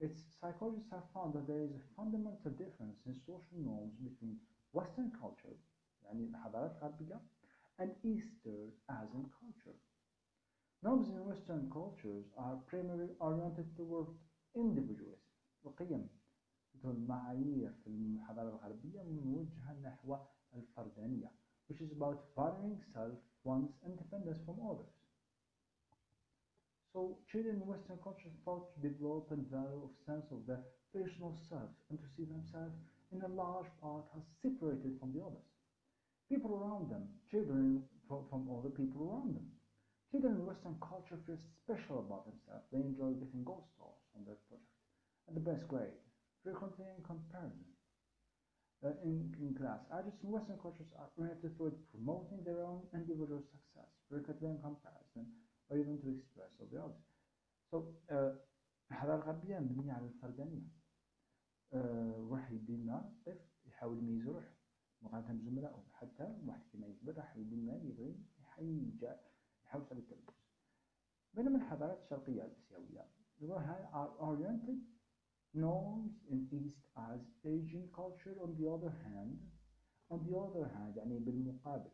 Its 0.00 0.20
psychologists 0.40 0.90
have 0.90 1.06
found 1.14 1.32
that 1.34 1.46
there 1.46 1.62
is 1.62 1.72
a 1.74 1.82
fundamental 1.96 2.50
difference 2.50 2.98
in 3.06 3.14
social 3.30 3.58
norms 3.70 3.94
between 4.08 4.36
Western 4.72 5.10
culture 5.20 5.56
يعني 6.02 6.26
الحضارات 6.26 6.76
الغربية 6.76 7.20
and 7.79 7.95
Eastern 8.03 8.71
Asian 8.89 9.29
culture. 9.39 9.77
Norms 10.81 11.09
in 11.09 11.23
Western 11.23 11.69
cultures 11.69 12.25
are 12.37 12.55
primarily 12.67 13.13
oriented 13.19 13.75
toward 13.75 14.07
individualism 14.55 15.19
القيم 15.65 16.09
المعايير 16.85 17.71
في 17.83 17.87
الحضارة 17.87 18.49
الغربية 18.49 19.03
موجهة 19.03 19.73
نحو 19.83 20.17
الفردانية 20.53 21.31
which 21.69 21.81
is 21.81 21.91
about 21.91 22.17
valuing 22.35 22.81
self 22.93 23.17
one's 23.43 23.71
independence 23.85 24.41
from 24.45 24.59
others 24.69 24.93
So 26.93 27.19
children 27.31 27.57
in 27.57 27.67
Western 27.67 27.97
culture 28.03 28.31
thought 28.43 28.73
to 28.73 28.79
develop 28.89 29.31
and 29.31 29.45
value 29.49 29.83
of 29.83 29.91
sense 30.05 30.31
of 30.31 30.45
their 30.47 30.63
personal 30.93 31.33
self 31.49 31.69
and 31.89 31.99
to 31.99 32.07
see 32.15 32.25
themselves 32.25 32.75
in 33.11 33.21
a 33.21 33.27
large 33.27 33.69
part 33.81 34.05
as 34.17 34.23
separated 34.41 34.97
from 34.99 35.13
the 35.13 35.21
others. 35.23 35.50
People 36.31 36.59
around 36.59 36.91
them, 36.91 37.07
children 37.31 37.83
from, 38.07 38.27
from 38.29 38.47
other 38.51 38.69
people 38.69 39.07
around 39.07 39.35
them. 39.35 39.47
Children 40.11 40.39
in 40.39 40.45
Western 40.45 40.75
culture 40.79 41.19
feel 41.25 41.39
special 41.63 41.99
about 41.99 42.27
themselves. 42.27 42.67
They 42.71 42.79
enjoy 42.79 43.15
getting 43.19 43.43
gold 43.43 43.67
stars 43.75 43.99
on 44.15 44.23
their 44.23 44.39
project 44.47 44.71
and 45.27 45.35
the 45.35 45.43
best 45.43 45.67
grade, 45.67 45.95
frequently 46.43 46.87
in 46.95 47.03
comparison. 47.03 47.67
Uh, 48.85 48.93
in, 49.03 49.33
in 49.41 49.55
class, 49.57 49.81
adults 49.91 50.21
in 50.23 50.29
Western 50.29 50.55
cultures 50.61 50.87
are 50.95 51.09
oriented 51.17 51.57
toward 51.57 51.73
promoting 51.89 52.39
their 52.45 52.61
own 52.61 52.85
individual 52.93 53.41
success, 53.49 53.89
frequently 54.07 54.47
in 54.53 54.59
comparison, 54.61 55.25
or 55.67 55.81
even 55.81 55.97
to 55.99 56.13
express 56.13 56.53
of 56.61 56.69
the 56.69 56.77
others. 56.77 57.03
So, 57.71 57.91
uh, 58.11 58.37
الحضارة 58.91 59.15
الغربية 59.15 59.59
مبنية 59.59 59.93
على 59.93 60.05
الفردانية. 60.05 60.67
أه 61.73 62.27
واحد 62.29 62.53
يدينا 62.53 63.13
طفل 63.25 63.39
يحاول 63.65 63.97
يميز 63.97 64.27
روحه 64.27 64.53
مقارنة 65.02 65.32
بزملائه 65.32 65.82
حتى 65.92 66.36
واحد 66.46 66.62
كيما 66.72 66.86
يكبر 66.86 67.16
راح 67.16 67.36
يدينا 67.36 67.76
يبغي 67.76 68.16
يحيي 68.40 68.98
يحاول 69.64 69.84
على 69.90 69.98
التمييز. 69.98 70.42
بينما 71.34 71.56
الحضارات 71.56 71.98
الشرقية 71.98 72.42
الآسيوية 72.70 73.90
are 73.92 74.10
oriented 74.20 74.78
norms 75.54 76.12
in 76.30 76.48
East 76.52 76.82
as 76.96 77.20
Asian 77.44 77.88
culture 77.94 78.36
on 78.44 78.56
the 78.58 78.66
other 78.74 78.92
hand 79.04 79.38
on 80.10 80.18
the 80.26 80.36
other 80.36 80.66
hand 80.68 80.96
يعني 80.96 81.18
بالمقابل 81.18 81.90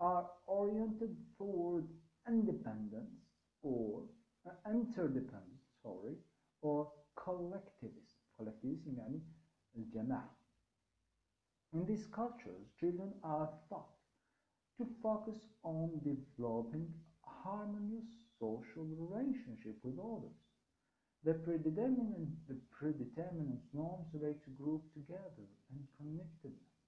are 0.00 0.30
oriented 0.46 1.16
toward 1.38 1.88
independence 2.28 3.18
or 3.62 4.02
uh, 4.46 4.70
interdependence 4.70 5.66
sorry 5.82 6.16
or 6.62 6.92
collectivism 7.16 8.18
collectivism 8.38 8.98
يعني 8.98 9.22
الجماعة 9.76 10.37
in 11.72 11.86
these 11.86 12.06
cultures 12.06 12.66
children 12.78 13.14
are 13.22 13.50
taught 13.68 13.96
to 14.76 14.86
focus 15.02 15.38
on 15.62 16.00
developing 16.04 16.92
harmonious 17.24 18.06
social 18.38 18.84
relationship 18.84 19.76
with 19.82 19.98
others 19.98 20.38
the 21.24 21.34
predetermined, 21.34 22.36
the 22.48 22.56
predetermined 22.70 23.58
norms 23.72 24.06
relate 24.14 24.42
to 24.44 24.50
group 24.50 24.82
together 24.94 25.46
and 25.70 25.82
connectedness, 25.98 26.78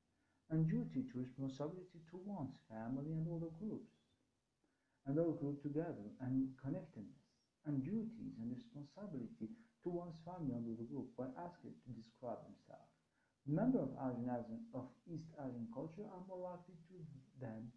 and 0.51 0.69
duty 0.69 1.03
to 1.11 1.19
responsibility 1.19 1.99
to 2.11 2.17
one's 2.25 2.57
family 2.71 3.13
and 3.13 3.27
other 3.27 3.51
groups, 3.59 3.91
and 5.07 5.19
all 5.19 5.33
group 5.33 5.61
together 5.63 6.07
and 6.21 6.49
connectedness, 6.63 7.27
and 7.67 7.83
duties 7.83 8.39
and 8.39 8.55
responsibility 8.55 9.51
to 9.83 9.91
one's 9.91 10.21
family 10.25 10.55
and 10.55 10.65
other 10.73 10.87
group 10.87 11.09
when 11.17 11.31
asked 11.37 11.63
to 11.63 11.91
describe 11.93 12.39
themselves. 12.47 13.00
Members 13.47 13.83
of 13.83 13.91
Asian 13.99 14.61
of 14.75 14.87
East 15.09 15.29
Asian 15.41 15.67
culture 15.75 16.05
are 16.13 16.23
more 16.29 16.39
likely 16.51 16.77
to 16.89 16.95
than 17.41 17.73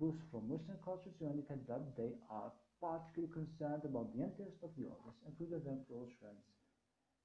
those 0.00 0.18
from 0.30 0.48
Western 0.48 0.78
cultures 0.84 1.14
to 1.18 1.24
indicate 1.26 1.66
that 1.66 1.96
they 1.96 2.12
are 2.30 2.52
particularly 2.80 3.32
concerned 3.32 3.84
about 3.84 4.10
the 4.14 4.22
interest 4.22 4.58
of 4.62 4.70
the 4.76 4.86
others 4.86 5.16
including 5.26 5.62
their 5.64 5.78
close 5.86 6.10
friends 6.20 6.44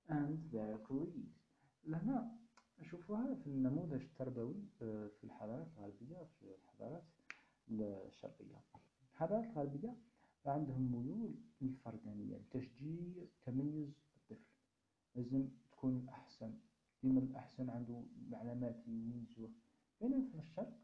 and 0.10 0.38
their 0.54 0.78
colleagues. 0.88 1.34
لهنا 1.88 2.32
نشوفوها 2.80 3.36
في 3.36 3.48
النموذج 3.48 4.02
التربوي 4.02 4.56
في 4.80 5.24
الحضارات 5.24 5.68
الغربية 5.78 6.28
في 6.40 6.56
الحضارات 6.64 7.04
الشرقية. 7.72 8.62
الحضارات 9.14 9.46
الغربية 9.46 9.96
عندهم 10.46 10.92
ميول 10.92 11.36
للفردانية 11.62 12.38
لتشجيع 12.38 13.26
تميز 13.46 13.90
الطفل 14.18 14.46
لازم 15.16 15.48
تكون 15.72 16.10
أحسن 16.10 16.54
ديما 17.04 17.20
الأحسن 17.20 17.70
عنده 17.70 18.04
علامات 18.34 18.88
يميزوه 18.88 19.52
بينما 20.02 20.28
في 20.32 20.38
الشرق 20.38 20.80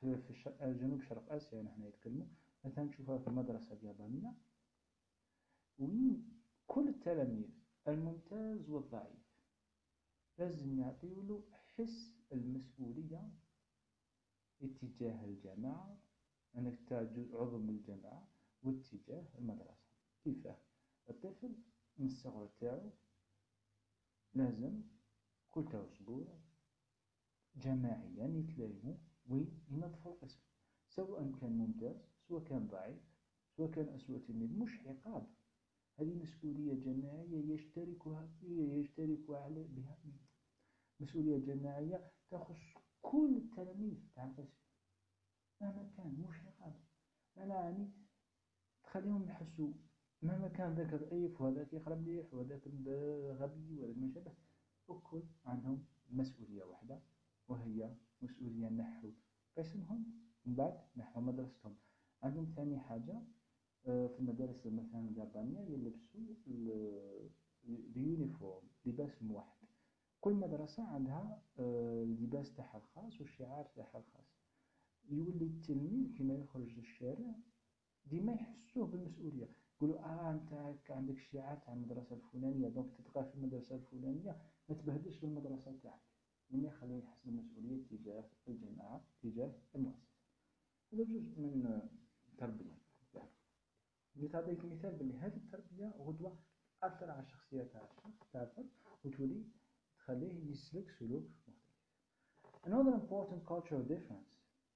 في, 0.00 0.30
الشرق 0.30 0.64
جنوب 0.64 1.02
شرق 1.02 1.32
آسيا 1.32 1.62
نحن 1.62 1.82
نتكلموا 1.82 2.26
مثلا 2.64 2.84
نشوفها 2.84 3.18
في 3.18 3.28
المدرسة 3.28 3.72
اليابانية 3.72 4.34
وين 5.78 6.40
كل 6.66 6.88
التلاميذ 6.88 7.48
الممتاز 7.88 8.70
والضعيف 8.70 9.26
لازم 10.38 10.78
يعطيوا 10.78 11.22
له 11.24 11.44
حس 11.52 12.12
المسؤولية 12.32 13.30
اتجاه 14.62 15.24
الجماعة 15.24 15.96
أنك 16.56 16.92
عضو 16.92 17.58
من 17.58 17.70
الجماعة 17.70 18.28
واتجاه 18.62 19.24
المدرسة. 19.38 19.86
كيفاه 20.24 20.56
الطفل 21.10 21.54
من 21.98 22.06
الصغر 22.06 22.48
تاعو 22.60 22.90
لازم 24.34 24.82
كل 25.62 25.76
أسبوع 25.76 26.26
جماعيا 27.56 28.26
يتلاقوا 28.26 28.94
وينظفوا 29.28 30.12
القسم 30.12 30.40
سواء 30.88 31.32
كان 31.40 31.52
ممتاز 31.52 31.96
سواء 32.28 32.44
كان 32.44 32.66
ضعيف 32.66 33.02
سواء 33.56 33.70
كان 33.70 33.88
أسوأ 33.88 34.18
تلميذ 34.18 34.58
مش 34.58 34.80
عقاب. 34.86 35.26
هذه 35.98 36.14
مسؤولية 36.14 36.74
جماعية 36.74 37.54
يشتركها 37.54 38.28
يشترك 38.42 39.30
على 39.30 39.64
بها. 39.64 39.98
مسؤولية 41.00 41.38
جماعية 41.38 42.10
تخص 42.30 42.60
كل 43.02 43.36
التلاميذ 43.36 43.98
تاع 44.14 44.24
القسم. 44.24 44.58
مهما 45.60 45.90
كان 45.96 46.24
مش 46.28 46.36
عقاب. 46.46 46.80
أنا 47.36 47.54
يعني 47.54 47.90
تخليهم 48.84 49.28
يحسوا 49.28 49.72
مهما 50.22 50.48
كان 50.48 50.74
ذاك 50.74 50.94
ضعيف 50.94 51.40
وهذاك 51.40 51.72
يقرا 51.72 51.94
مليح 51.94 52.34
وهذاك 52.34 52.66
غبي 52.66 53.80
وهذاك 53.80 53.96
ما 53.98 54.10
شابه 54.14 54.45
الكل 54.94 55.22
عندهم 55.46 55.84
مسؤولية 56.10 56.64
واحدة 56.64 57.00
وهي 57.48 57.94
مسؤولية 58.22 58.68
نحو 58.68 59.10
قسمهم 59.58 60.04
من 60.46 60.54
بعد 60.54 60.80
نحو 60.96 61.20
مدرستهم. 61.20 61.76
عندهم 62.22 62.52
ثاني 62.56 62.78
حاجة 62.78 63.22
في 63.84 64.16
المدارس 64.18 64.66
مثلا 64.66 65.08
اليابانية 65.08 65.60
يلبسوا 65.60 66.34
ال 67.64 67.76
uniform 67.76 68.62
لباس 68.86 69.22
موحد. 69.22 69.66
كل 70.20 70.34
مدرسة 70.34 70.82
عندها 70.82 71.42
اللباس 71.58 72.54
تاعها 72.54 72.76
الخاص 72.78 73.20
والشعار 73.20 73.64
تاعها 73.64 73.98
الخاص. 73.98 74.36
يولي 75.10 75.44
التلميذ 75.44 76.12
كيما 76.12 76.34
يخرج 76.34 76.74
للشارع 76.74 77.34
ديما 78.06 78.32
يحسوه 78.32 78.86
بالمسؤولية. 78.86 79.48
يقولوا 79.76 79.98
آه 79.98 80.30
أنت 80.30 80.90
عندك 80.90 81.14
الشعار 81.14 81.56
تاع 81.56 81.72
المدرسة 81.72 82.16
الفلانية 82.16 82.68
donc 82.68 82.92
تقرا 82.98 83.24
في 83.24 83.34
المدرسة 83.34 83.76
الفلانية. 83.76 84.36
ما 84.68 84.74
تبهدلش 84.74 85.18
بالمدرسة 85.20 85.78
تاعك 85.82 86.00
مما 86.50 86.68
يخليه 86.68 86.98
يحس 86.98 87.24
بالمسؤولية 87.24 87.86
تجاه 87.86 88.24
الجماعة 88.48 89.04
تجاه 89.22 89.52
المؤسسة 89.74 90.16
هذا 90.92 91.04
جزء 91.04 91.40
من 91.40 91.80
التربية 92.32 92.86
تعطيك 94.32 94.64
مثال 94.64 94.96
بلي 94.96 95.18
هذه 95.18 95.36
التربية 95.36 95.94
غدوة 95.98 96.38
تأثر 96.80 97.10
على 97.10 97.22
الشخصية 97.22 97.62
تاع 97.62 97.82
الشخص 97.84 98.32
تاعك 98.32 98.66
وتولي 99.04 99.44
تخليه 99.98 100.50
يسلك 100.50 100.90
سلوك 100.90 101.24
مختلف. 101.24 101.56
Another 102.66 102.94
important 102.94 103.46
cultural 103.46 103.82
difference 103.82 104.32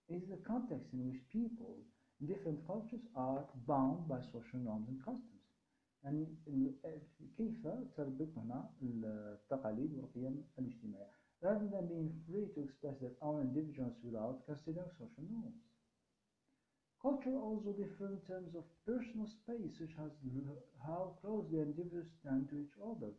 is 0.08 0.22
the 0.28 0.40
context 0.52 0.92
in 0.92 1.00
which 1.06 1.20
people 1.32 1.74
in 2.20 2.26
different 2.26 2.66
cultures 2.66 3.04
are 3.16 3.44
bound 3.66 4.08
by 4.08 4.20
social 4.32 4.60
norms 4.68 4.88
and 4.88 4.98
customs. 5.04 5.29
يعني 6.04 6.36
كيف 7.36 7.66
تربط 7.96 8.38
هنا 8.38 8.70
التقاليد 8.82 9.94
والقيم 9.94 10.44
الاجتماعية 10.58 11.20
rather 11.42 11.68
than 11.74 11.86
being 11.88 12.12
free 12.26 12.46
to 12.54 12.60
express 12.66 12.96
their 13.00 13.16
own 13.22 13.40
individuals 13.48 13.96
without 14.04 14.36
considering 14.46 14.90
social 15.00 15.24
norms. 15.34 15.62
Culture 17.00 17.38
also 17.46 17.70
differs 17.72 18.12
in 18.18 18.20
terms 18.32 18.52
of 18.60 18.64
personal 18.84 19.26
space, 19.26 19.72
such 19.80 19.94
as 20.04 20.12
how 20.86 21.16
close 21.20 21.44
the 21.50 21.60
individuals 21.66 22.10
stand 22.20 22.42
to 22.50 22.56
each 22.64 22.76
other 22.90 23.12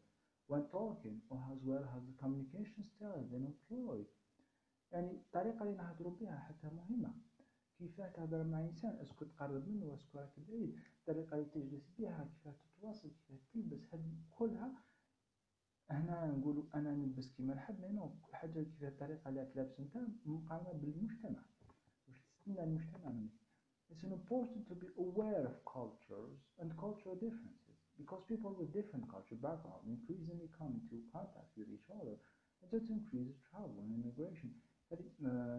when 0.49 0.63
talking, 0.79 1.17
or 1.31 1.39
as 1.53 1.59
well 1.69 1.83
as 1.95 2.01
the 2.07 2.15
communication 2.21 2.83
style 2.93 3.23
they 3.31 3.41
employ. 3.51 4.05
يعني 4.91 5.11
الطريقة 5.11 5.63
اللي 5.63 5.77
نهضروا 5.77 6.15
بها 6.19 6.37
حتى 6.37 6.75
مهمة 6.75 7.13
كيف 7.77 8.01
تهضر 8.01 8.43
مع 8.43 8.61
إنسان 8.61 8.97
اسكو 9.01 9.25
تقرب 9.25 9.67
منه 9.67 9.85
واسكو 9.85 10.19
راك 10.19 10.39
بعيد 10.47 10.75
الطريقة 10.99 11.35
اللي 11.37 11.45
تجلس 11.45 11.89
بها 11.99 12.29
كيف 12.43 12.55
تتواصل 12.81 13.11
كيف 13.27 13.41
تلبس 13.53 13.93
هذه 13.93 14.15
كلها 14.31 14.71
هنا 15.89 16.25
نقولوا 16.27 16.63
أنا 16.75 16.95
نلبس 16.95 17.31
كيما 17.31 17.53
نحب 17.53 17.79
لأنه 17.79 18.15
حاجة 18.31 18.63
كيف 18.63 18.83
الطريقة 18.83 19.29
اللي 19.29 19.39
راك 19.39 19.57
لابس 19.57 19.79
أنت 19.79 19.97
مقارنة 20.25 20.71
بالمجتمع 20.73 21.43
واش 22.07 22.21
تستنى 22.21 22.63
المجتمع 22.63 23.09
منك 23.09 23.31
It's 23.91 24.03
important 24.03 24.63
to 24.69 24.75
be 24.83 24.87
aware 25.05 25.43
of 25.51 25.55
cultures 25.77 26.39
and 26.59 26.69
cultural 26.83 27.15
differences 27.25 27.77
because 27.99 28.21
people 28.33 28.51
with 28.59 28.71
different 28.79 29.05
cultural 29.13 29.39
backgrounds 29.47 29.85
increasingly 29.95 30.49
come 30.59 30.71
into 30.79 30.95
contact 31.15 31.51
with 31.57 31.69
each 31.75 31.89
other 31.99 32.15
and 32.61 32.67
that 32.71 32.85
increases 32.97 33.35
travel 33.49 33.77
and 33.83 33.91
immigration. 33.99 34.49
هذه 34.91 35.03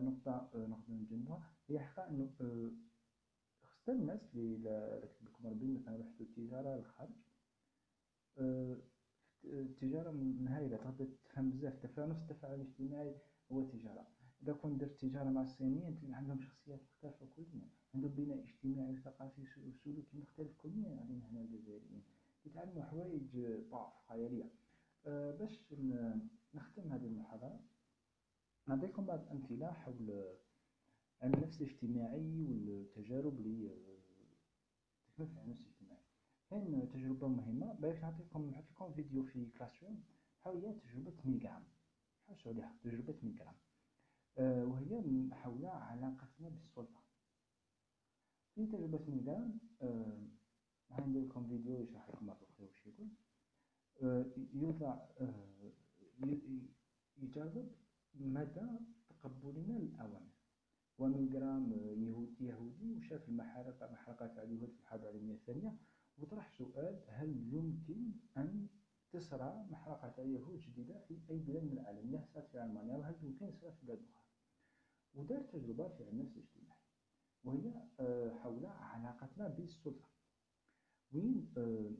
نقطة 0.02 0.50
نقدر 0.54 0.94
نجنبها 0.94 1.42
هي 1.68 1.80
حقا 1.80 2.08
إنه 2.10 2.30
خاصة 3.86 3.92
الناس 3.98 4.20
اللي 4.34 5.08
ربي 5.44 5.66
مثلا 5.66 5.96
رحتو 5.96 6.24
التجارة 6.24 6.76
للخارج 6.76 7.10
أه 8.38 8.76
التجارة 9.44 10.10
هايلة 10.48 10.76
تقدر 10.76 11.06
تفهم 11.06 11.50
بزاف 11.50 11.74
التفاعل 11.74 12.10
التفاعل 12.10 12.54
الاجتماعي 12.54 13.14
هو 13.52 13.60
التجارة. 13.60 14.06
إذا 14.42 14.52
كنت 14.52 14.80
درت 14.80 15.00
تجارة 15.00 15.28
مع 15.30 15.42
الصينيين 15.42 16.14
عندهم 16.14 16.40
شخصيات 16.40 16.80
مختلفة 16.82 17.26
كليا 17.36 17.68
عندهم 17.94 18.12
بناء 18.12 18.38
اجتماعي 18.38 18.92
وثقافي 18.92 19.42
وسلوكي 19.42 20.18
مختلف 20.18 20.56
كليا 20.56 21.00
علينا 21.00 21.28
هنا 21.28 21.40
الجزائريين 21.40 22.02
يتعلموا 22.44 22.82
حوايج 22.82 23.36
باف 23.70 23.92
خيالية. 24.08 24.50
أه 25.06 25.30
باش 25.30 25.74
نختم 26.54 26.92
هذه 26.92 27.06
المحاضرة 27.06 27.60
نعطيكم 28.66 29.06
بعض 29.06 29.20
الأمثلة 29.22 29.72
حول 29.72 30.34
علم 31.22 31.34
النفس 31.34 31.60
الاجتماعي 31.62 32.46
والتجارب 32.68 33.38
اللي 33.40 33.68
في 35.16 35.22
علم 35.22 35.38
النفس 35.44 35.60
الاجتماعي 35.66 36.02
كاين 36.50 36.88
تجربة 36.88 37.28
مهمة؟ 37.28 37.72
باش 37.72 37.98
نعطيكم 38.02 38.50
نحط 38.50 38.64
لكم 38.70 38.92
فيديو 38.92 39.22
في 39.22 39.50
classroom 39.50 40.02
تجربة 40.80 41.14
ميلغرام 41.24 41.64
حوسوا 42.26 42.52
عليها 42.52 42.76
تجربة 42.84 43.14
ميلغرام 43.22 43.54
أه 44.38 44.64
وهي 44.64 45.02
حول 45.32 45.66
علاقتنا 45.66 46.48
بالسلطة. 46.48 47.02
في 48.54 48.66
تجربة 48.66 49.10
ميلغرام 49.10 49.58
أه 49.82 50.22
لكم 51.16 51.48
فيديو 51.48 51.80
يشرح 51.82 52.08
لكم 52.08 52.30
أخرى 52.30 52.46
وش 52.66 52.86
يقول. 52.86 53.08
أه 54.02 54.26
يوضع 54.54 54.94
أه 55.20 55.72
يجرب 57.18 57.68
مدى 58.14 58.66
تقبلنا 59.08 59.78
للأوامر 59.78 60.31
وميلغرام 60.98 61.72
يهودي 61.72 62.46
يهودي 62.46 62.92
وشاف 62.92 63.28
المحارقة 63.28 63.92
محرقة 63.92 64.26
تاع 64.26 64.42
اليهود 64.42 64.70
في 64.72 64.80
الحرب 64.80 65.00
العالمية 65.02 65.34
الثانية. 65.34 65.76
وطرح 66.18 66.50
سؤال 66.50 67.04
هل 67.08 67.54
يمكن 67.54 68.12
أن 68.36 68.68
تصرى 69.12 69.66
محرقة 69.70 70.22
اليهود 70.22 70.60
جديدة 70.60 70.98
في 71.08 71.20
أي 71.30 71.38
بلاد 71.38 71.62
من 71.64 71.72
العالم؟ 71.72 72.24
صارت 72.34 72.48
في 72.50 72.64
ألمانيا 72.64 72.96
وهل 72.96 73.14
يمكن 73.22 73.52
تصرى 73.52 73.72
في 73.72 73.86
بلاد 73.86 73.98
أخرى؟ 74.14 74.22
ودار 75.14 75.42
تجربة 75.42 75.88
في 75.88 76.02
النفس 76.02 76.36
الاجتماعي 76.36 76.78
وهي 77.44 77.88
آه، 78.00 78.30
حول 78.30 78.66
علاقتنا 78.66 79.48
بالسلطة. 79.48 80.08
وين 81.12 81.54
آه، 81.56 81.92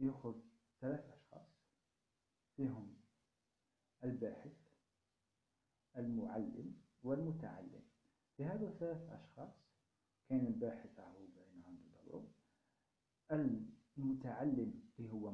يأخذ 0.00 0.34
ثلاث 0.80 1.10
أشخاص 1.10 1.48
فيهم 2.56 2.96
الباحث 4.04 4.52
المعلم 5.96 6.81
والمتعلم. 7.02 7.82
في 8.36 8.44
هذا 8.44 8.68
الثلاث 8.68 9.10
أشخاص 9.10 9.72
كان 10.28 10.46
الباحث 10.46 11.00
هو 11.00 11.26
باين 11.36 11.62
عنده 11.64 12.02
دوره 12.06 12.32
المتعلم 13.98 14.82
اللي 14.98 15.12
هو 15.12 15.30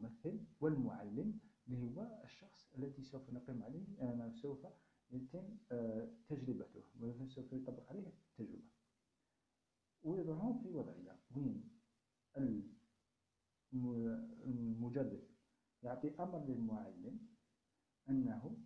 ممثل 0.00 0.40
والمعلم 0.60 1.40
اللي 1.68 1.78
هو 1.78 2.20
الشخص 2.24 2.72
الذي 2.78 3.02
سوف 3.02 3.30
نقيم 3.30 3.62
عليه 3.62 3.86
أنا 4.02 4.30
سوف 4.30 4.66
يتم 5.10 5.56
آه، 5.72 6.08
تجربته 6.28 6.82
وسوف 7.00 7.52
يطبق 7.52 7.88
عليه 7.88 8.06
التجربة. 8.08 8.68
ويضعهم 10.02 10.62
في 10.62 10.70
وضعية 10.70 11.18
وين 11.36 11.70
المجرب 14.44 15.22
يعطي 15.82 16.14
أمر 16.20 16.44
للمعلم 16.44 17.18
أنه 18.08 18.56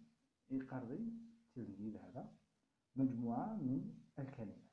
يقري 0.50 1.12
التلميذ 1.56 1.96
هذا 1.96 2.32
مجموعة 2.96 3.54
من 3.56 3.94
الكلمات. 4.18 4.66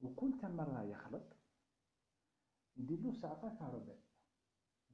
وكل 0.00 0.32
مرة 0.42 0.82
يخلط. 0.82 1.36
يدير 2.76 3.00
له 3.00 3.12
صعقة 3.12 3.48
كهربائية 3.48 4.10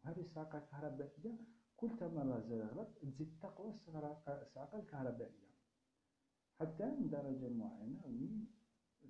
وهذه 0.05 0.21
الصعقة 0.21 0.59
الكهربائية 0.59 1.39
كل 1.77 1.89
مرة 2.15 2.41
زاد 2.41 2.59
يغلط 2.59 2.89
تزيد 3.03 3.39
تقوى 3.43 3.71
الصعقة 3.71 4.79
الكهربائية 4.79 5.47
حتى 6.61 6.87
من 6.91 7.11
درجة 7.11 7.49
معينة 7.49 8.47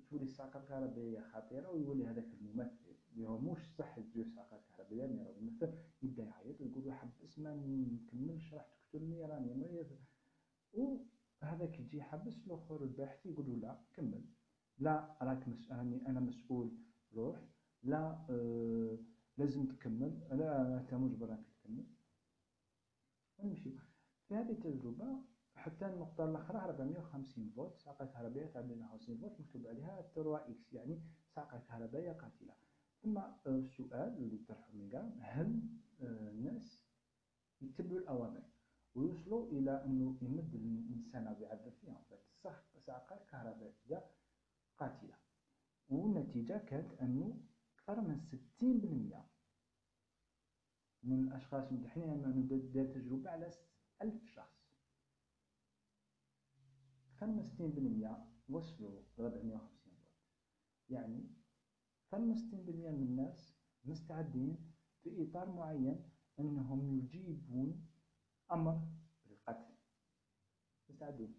تولي 0.09 0.23
الصعقة 0.23 0.59
الكهربائية 0.59 1.19
خطيرة 1.19 1.69
ويولي 1.69 2.07
هذاك 2.07 2.25
الممثل. 2.25 2.95
اللي 3.13 3.27
هو 3.27 3.37
موش 3.39 3.59
صح 3.77 3.99
تجي 3.99 4.21
الصعقة 4.21 4.57
الكهربائية 4.57 5.07
مي 5.07 5.23
راه 5.23 5.31
الممثل 5.31 5.73
يبدا 6.01 6.23
يعيط 6.23 6.61
ويقول 6.61 6.85
له 6.85 6.93
حبس 6.93 7.39
ما 7.39 7.55
نكملش 7.55 8.53
راح 8.53 8.65
تقتلني 8.65 9.25
راني 9.25 9.53
مريض. 9.53 9.97
وهذاك 11.41 11.79
يجي 11.79 11.97
يحبس 11.97 12.47
الأخر 12.47 12.83
الباحث 12.83 13.25
يقول 13.25 13.45
له 13.49 13.55
لا 13.55 13.79
كمل. 13.93 14.25
لا 14.77 15.17
راك 15.21 15.47
مس... 15.47 15.71
أنا 15.71 16.19
مسؤول 16.19 16.77
روح. 17.13 17.39
لا 17.83 18.25
آه 18.29 18.97
لازم 19.37 19.65
تكمل. 19.65 20.27
لا 20.31 20.79
أنت 20.79 20.93
مجبر 20.93 21.33
انك 21.33 21.45
تكمل. 21.47 21.85
ونمشي 23.37 23.71
في 24.27 24.35
هذه 24.35 24.51
التجربة 24.51 25.21
حتى 25.55 25.85
النقطة 25.85 26.25
الأخرى 26.25 26.57
450 26.57 27.49
فولت 27.49 27.77
صعقة 27.77 28.05
كهربائية 28.05 28.45
تاع 28.45 28.61
450 28.61 29.17
فولت 29.17 29.39
مكتوب 29.39 29.67
عليها 29.67 30.01
3 30.15 30.37
X 30.37 30.73
يعني 30.73 31.01
صعقة 31.35 31.57
كهربائية 31.59 32.11
قاتلة. 32.11 32.53
ثم 33.03 33.17
آه، 33.17 33.35
السؤال 33.47 34.17
اللي 34.17 34.37
طرحه 34.37 34.71
ميلغرام 34.73 35.15
هل 35.21 35.61
آه، 36.01 36.29
الناس 36.29 36.83
يتبعوا 37.61 37.99
الأوامر؟ 37.99 38.43
ويوصلوا 38.97 39.51
إلى 39.51 39.85
أنه 39.85 40.17
يمد 40.21 40.55
الإنسان 40.55 41.27
أو 41.27 41.41
يعذب 41.41 41.73
فيهم 41.81 41.95
صعقة 42.85 43.25
كهربائية 43.31 44.11
قاتلة. 44.77 45.15
والنتيجة 45.89 46.57
كانت 46.57 47.01
أنه 47.01 47.41
أكثر 47.73 48.01
من 48.01 48.19
ستين 48.19 48.79
بالمئة 48.79 49.29
من 51.03 51.27
الأشخاص 51.27 51.71
المتحنين 51.71 52.09
أنه 52.09 52.47
دار 52.73 52.85
تجربة 52.85 53.29
على 53.29 53.51
ألف 54.01 54.25
شخص. 54.25 54.57
أكثر 57.13 57.27
من 57.27 57.43
ستين 57.43 57.71
بالمئة 57.71 58.27
وصلوا 58.49 59.01
ربعمية 59.19 59.55
وخمسين 59.55 59.97
يعني 60.89 61.29
أكثر 62.05 62.19
من 62.19 62.35
ستين 62.35 62.65
بالمئة 62.65 62.91
من 62.91 63.03
الناس 63.03 63.57
مستعدين 63.85 64.73
في 65.03 65.23
إطار 65.23 65.51
معين 65.51 66.09
أنهم 66.39 66.99
يجيبون 66.99 67.87
أمر. 68.51 68.81
بالقتل. 69.25 69.73
مستعدين 70.89 71.35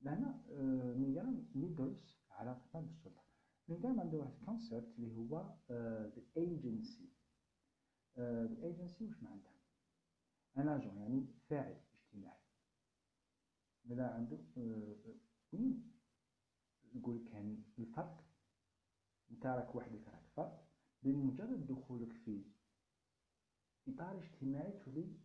لهنا 0.00 0.42
آه، 0.50 0.94
نقدر 0.94 1.26
ندرس 1.54 2.18
علاقتنا 2.30 2.80
بالسلطة 2.80 3.22
من 3.68 3.80
دائما 3.80 4.02
عنده 4.02 4.18
واحد 4.18 4.32
ال 4.40 4.47
concept 4.47 4.94
اللي 4.98 5.16
هو 5.16 5.54
ال 5.70 5.90
agency 5.90 7.08
ال 8.18 8.30
agency 8.30 9.04
واش 9.04 9.22
معناتها؟ 9.22 9.52
أنا 10.56 10.78
جو 10.78 10.90
يعني 10.94 11.26
فاعل 11.48 11.80
اجتماعي. 11.94 12.40
بدا 13.84 14.06
عنده 14.14 14.38
وين 15.52 15.92
نقول 16.94 17.28
كان 17.32 17.62
الفرق 17.78 18.24
نتا 19.30 19.54
راك 19.54 19.74
وحدك 19.74 20.08
راك 20.08 20.26
فرد. 20.36 20.58
بمجرد 21.02 21.66
دخولك 21.66 22.12
في 22.12 22.44
إطار 23.88 24.18
اجتماعي 24.18 24.72
تولي 24.72 25.23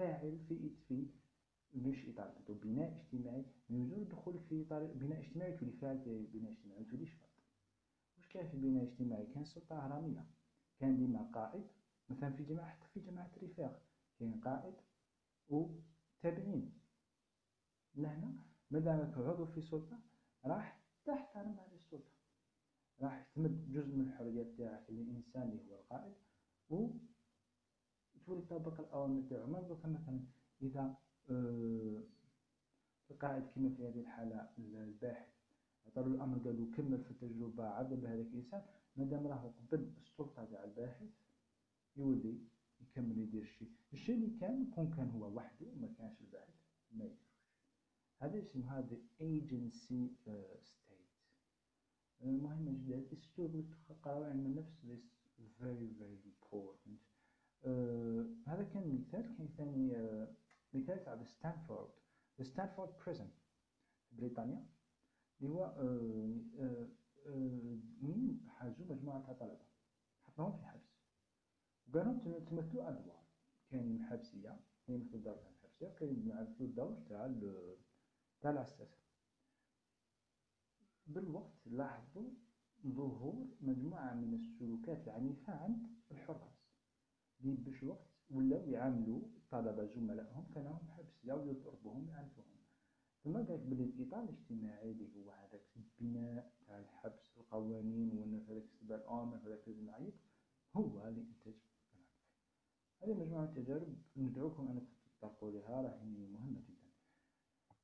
فاعل 0.00 0.38
في 0.48 0.70
في 0.88 1.06
مش 1.74 2.08
اطار 2.08 2.34
بناء 2.48 3.00
اجتماعي 3.00 3.44
بمجرد 3.68 4.08
دخولك 4.08 4.40
في 4.48 4.62
اطار 4.62 4.86
بناء 4.86 5.20
اجتماعي 5.20 5.56
تولي 5.56 5.72
فاعل 5.72 6.00
في 6.00 6.26
بناء 6.26 6.52
اجتماعي 6.52 6.80
ما 6.80 6.86
توليش 6.90 7.10
فرد 7.12 7.30
كان 8.30 8.48
في 8.48 8.54
البناء 8.54 8.82
الاجتماعي 8.82 9.26
كان 9.26 9.44
سلطة 9.44 9.86
هرمية 9.86 10.26
كان 10.78 10.96
ديما 10.96 11.22
قائد 11.22 11.64
مثلا 12.08 12.32
في 12.36 12.44
جماعة 12.44 12.68
حتى 12.68 12.88
في 12.94 13.00
جماعة 13.00 13.30
الرفاق 13.36 13.82
كاين 14.18 14.40
قائد 14.40 14.74
وتابعين 15.48 16.72
لهنا 17.94 18.38
مادامك 18.70 19.18
عضو 19.18 19.46
في 19.46 19.60
سلطة 19.60 19.98
راح 20.44 20.82
تحترم 21.04 21.52
هذه 21.58 21.74
السلطة. 21.74 22.10
راح 23.00 23.30
تمد 23.34 23.72
جزء 23.72 23.96
من 23.96 24.00
الحريات 24.00 24.46
تاعك 24.58 24.90
للإنسان 24.90 25.42
اللي 25.42 25.72
هو 25.72 25.80
القائد 25.80 26.14
و 26.70 26.88
تولي 28.30 28.42
تطبق 28.42 28.80
الأوامر 28.80 29.22
تاعو 29.30 29.46
ما 29.46 29.78
مثلا 29.84 30.20
إذا 30.62 30.94
آه 31.30 32.02
القائد 33.10 33.46
كما 33.54 33.68
في 33.68 33.88
هذه 33.88 34.00
الحالة 34.00 34.50
الباحث 34.58 35.28
عطالو 35.86 36.14
الأمر 36.14 36.38
قالو 36.38 36.70
كمل 36.70 37.04
في 37.04 37.10
التجربة 37.10 37.64
عذب 37.64 38.04
هذاك 38.04 38.26
الإنسان 38.26 38.62
مادام 38.96 39.26
راهو 39.26 39.48
قبل 39.48 39.92
السلطة 40.02 40.44
تاع 40.44 40.64
الباحث 40.64 41.08
يولي 41.96 42.38
يكمل 42.80 43.18
يدير 43.18 43.42
الشيء. 43.42 43.70
الشيء 43.92 44.14
اللي 44.14 44.38
كان 44.40 44.70
كون 44.70 44.90
كان 44.96 45.10
هو 45.10 45.36
وحده 45.36 45.66
وما 45.66 45.88
كانش 45.98 46.20
الباحث 46.20 46.54
ما 46.92 47.04
يديروش 47.04 47.30
هذا 48.18 48.38
اسمها 48.38 48.88
the 48.90 49.22
agency 49.22 50.28
uh, 50.28 50.58
state. 50.64 51.10
مهمة 52.24 52.70
جدا. 52.70 52.96
الأسلوب 52.96 53.64
تقراو 53.88 54.24
علم 54.24 54.46
النفس 54.46 54.86
this 54.88 55.04
very 55.60 55.90
very 56.00 56.20
important. 56.32 57.09
هذا 58.46 58.64
كان 58.74 58.94
مثال 58.94 59.36
كان 59.38 59.48
ثاني 59.48 59.92
uh, 59.92 60.28
مثال 60.74 61.04
تاع 61.04 61.24
ستانفورد 61.24 61.90
Stanford 62.42 62.94
prison 63.06 63.28
في 64.08 64.16
بريطانيا 64.16 64.66
اللي 65.40 65.50
هو 65.52 65.74
وين 68.02 68.48
جابوا 68.48 68.86
مجموعة 68.86 69.22
تاع 69.22 69.32
طلبة 69.32 69.64
حطوهم 70.22 70.56
في 70.56 70.64
حبس. 70.64 71.00
وقالوا 71.88 72.40
تمثلوا 72.40 72.88
أدوار. 72.88 73.20
كاين 73.70 73.96
الحبسية 73.96 74.60
كاين 74.86 75.00
يمثلوا 75.00 75.18
الدور 75.18 75.36
تاع 75.36 75.50
الحبسية 75.50 75.86
وكاين 75.86 76.30
يمثلوا 76.30 76.68
الدور 76.68 76.94
تاع 77.08 77.34
تاع 78.40 78.50
العساسة 78.50 78.98
بالوقت 81.06 81.66
لاحظوا 81.66 82.30
ظهور 82.86 83.48
مجموعة 83.60 84.14
من 84.14 84.34
السلوكات 84.34 85.08
العنيفة 85.08 85.52
عند 85.52 85.86
الحراس. 86.10 86.59
اللي 87.44 87.56
باش 87.56 87.82
وقت 87.82 88.06
ولاو 88.30 88.70
يعاملوا 88.70 89.20
الطلبة 89.36 89.84
زملائهم 89.86 90.44
كانهم 90.54 90.88
حبسية 90.88 91.32
ويضربوهم 91.32 92.08
يعنفوهم 92.08 92.60
ثم 93.24 93.32
قالك 93.36 93.60
بلي 93.60 93.84
الإطار 93.84 94.22
الاجتماعي 94.22 94.90
اللي 94.90 95.08
هو 95.16 95.30
هذاك 95.30 95.62
البناء 95.76 96.52
تاع 96.66 96.78
الحبس 96.78 97.36
القوانين 97.36 98.12
وأن 98.18 98.34
هذاك 98.48 98.64
استباع 98.64 98.98
الأمر 98.98 99.36
هذاك 99.36 99.68
لازم 99.68 99.86
نعيط 99.86 100.14
هو 100.76 101.08
اللي 101.08 101.20
انتج 101.20 101.58
هذه 103.02 103.14
مجموعة 103.14 103.46
تجارب 103.54 103.94
ندعوكم 104.16 104.68
أن 104.68 104.86
تطرقوا 105.18 105.50
لها 105.50 105.82
راهي 105.82 106.26
مهمة 106.26 106.60
جدا. 106.68 106.80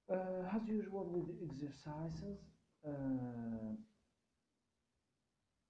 uh, 0.09 0.57
as 0.57 0.69
usual 0.69 1.05
with 1.05 1.27
the 1.29 1.45
exercises 1.45 2.38
uh, 2.87 3.73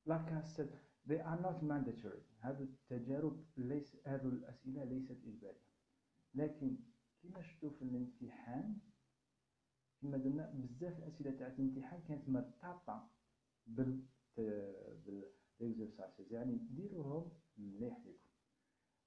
like 0.07 0.29
I 0.33 0.42
said 0.57 0.72
they 1.09 1.21
are 1.21 1.40
not 1.40 1.62
mandatory 1.62 2.23
هذه 2.40 2.62
التجارب 2.62 3.45
ليس 3.57 3.97
هذه 4.07 4.27
الأسئلة 4.29 4.85
ليست 4.85 5.19
إجبارية 5.27 5.66
لكن 6.35 6.77
كما 7.23 7.42
شفتوا 7.42 7.71
في 7.71 7.83
الامتحان 7.83 8.79
كما 10.03 10.16
قلنا 10.16 10.51
بزاف 10.55 10.99
الأسئلة 10.99 11.31
تاع 11.31 11.47
الامتحان 11.47 12.01
كانت 12.09 12.29
مرتبطة 12.29 13.11
بال 13.66 14.03
بالاكزرسايزز 15.61 16.33
يعني 16.33 16.57
ديروهم 16.71 17.33
مليح 17.59 17.99
لكم 18.07 18.27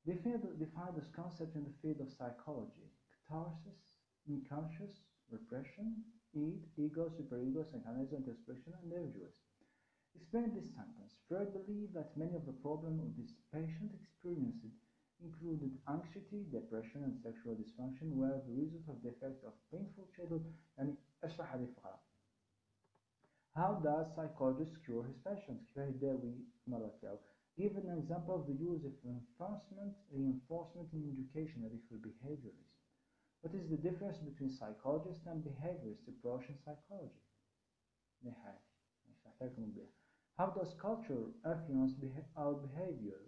define 0.06 0.94
this 0.96 1.10
concept 1.16 1.56
in 1.56 1.64
the 1.64 1.74
field 1.82 2.00
of 2.02 2.10
psychology 2.18 2.88
catharsis 3.14 3.82
unconscious 4.30 4.94
repression 5.32 5.88
id 6.34 6.62
ego 6.78 7.10
superego 7.18 7.64
psychoanalysis 7.64 8.18
introspection 8.22 8.72
and 8.80 8.90
nervous 8.90 9.36
Explain 10.15 10.55
this 10.55 10.71
sentence. 10.75 11.15
Freud 11.29 11.53
believed 11.53 11.95
that 11.95 12.17
many 12.17 12.35
of 12.35 12.47
the 12.47 12.59
problems 12.63 13.01
of 13.03 13.17
this 13.17 13.33
patient 13.53 13.91
experienced 13.95 14.67
included 15.23 15.79
anxiety, 15.89 16.45
depression, 16.51 17.05
and 17.05 17.17
sexual 17.23 17.55
dysfunction 17.55 18.15
were 18.15 18.41
the 18.47 18.55
result 18.55 18.87
of 18.89 19.03
the 19.03 19.11
effect 19.11 19.45
of 19.45 19.53
painful 19.73 20.07
childhood 20.17 20.45
and 20.79 20.97
اشرح 21.23 21.55
هذه 21.55 21.65
الفقرة. 21.65 21.99
How 23.55 23.75
does 23.75 24.07
psychologist 24.17 24.75
cure 24.85 25.05
his 25.05 25.19
patients? 25.19 25.65
كيف 25.75 25.89
يداوي 25.89 26.35
مرض 26.67 27.01
تاعو؟ 27.01 27.19
Give 27.57 27.77
an 27.77 27.89
example 27.99 28.35
of 28.35 28.47
the 28.47 28.55
use 28.55 28.85
of 28.85 28.93
reinforcement, 29.05 29.95
reinforcement 30.11 30.89
in 30.93 31.03
education 31.15 31.63
and 31.63 31.79
for 31.89 31.97
behaviorism. 32.09 32.67
What 33.43 33.55
is 33.55 33.69
the 33.71 33.77
difference 33.77 34.19
between 34.19 34.51
psychologists 34.51 35.27
and 35.27 35.45
behaviorist 35.45 36.09
approach 36.09 36.49
in 36.49 36.59
psychology? 36.65 37.23
نحاكي 38.25 38.65
نشرح 39.11 39.43
لكم 39.43 39.73
بها. 39.73 39.98
How 40.39 40.47
does 40.47 40.75
culture 40.75 41.25
influence 41.47 41.95
our 42.37 42.55
behavior? 42.55 43.21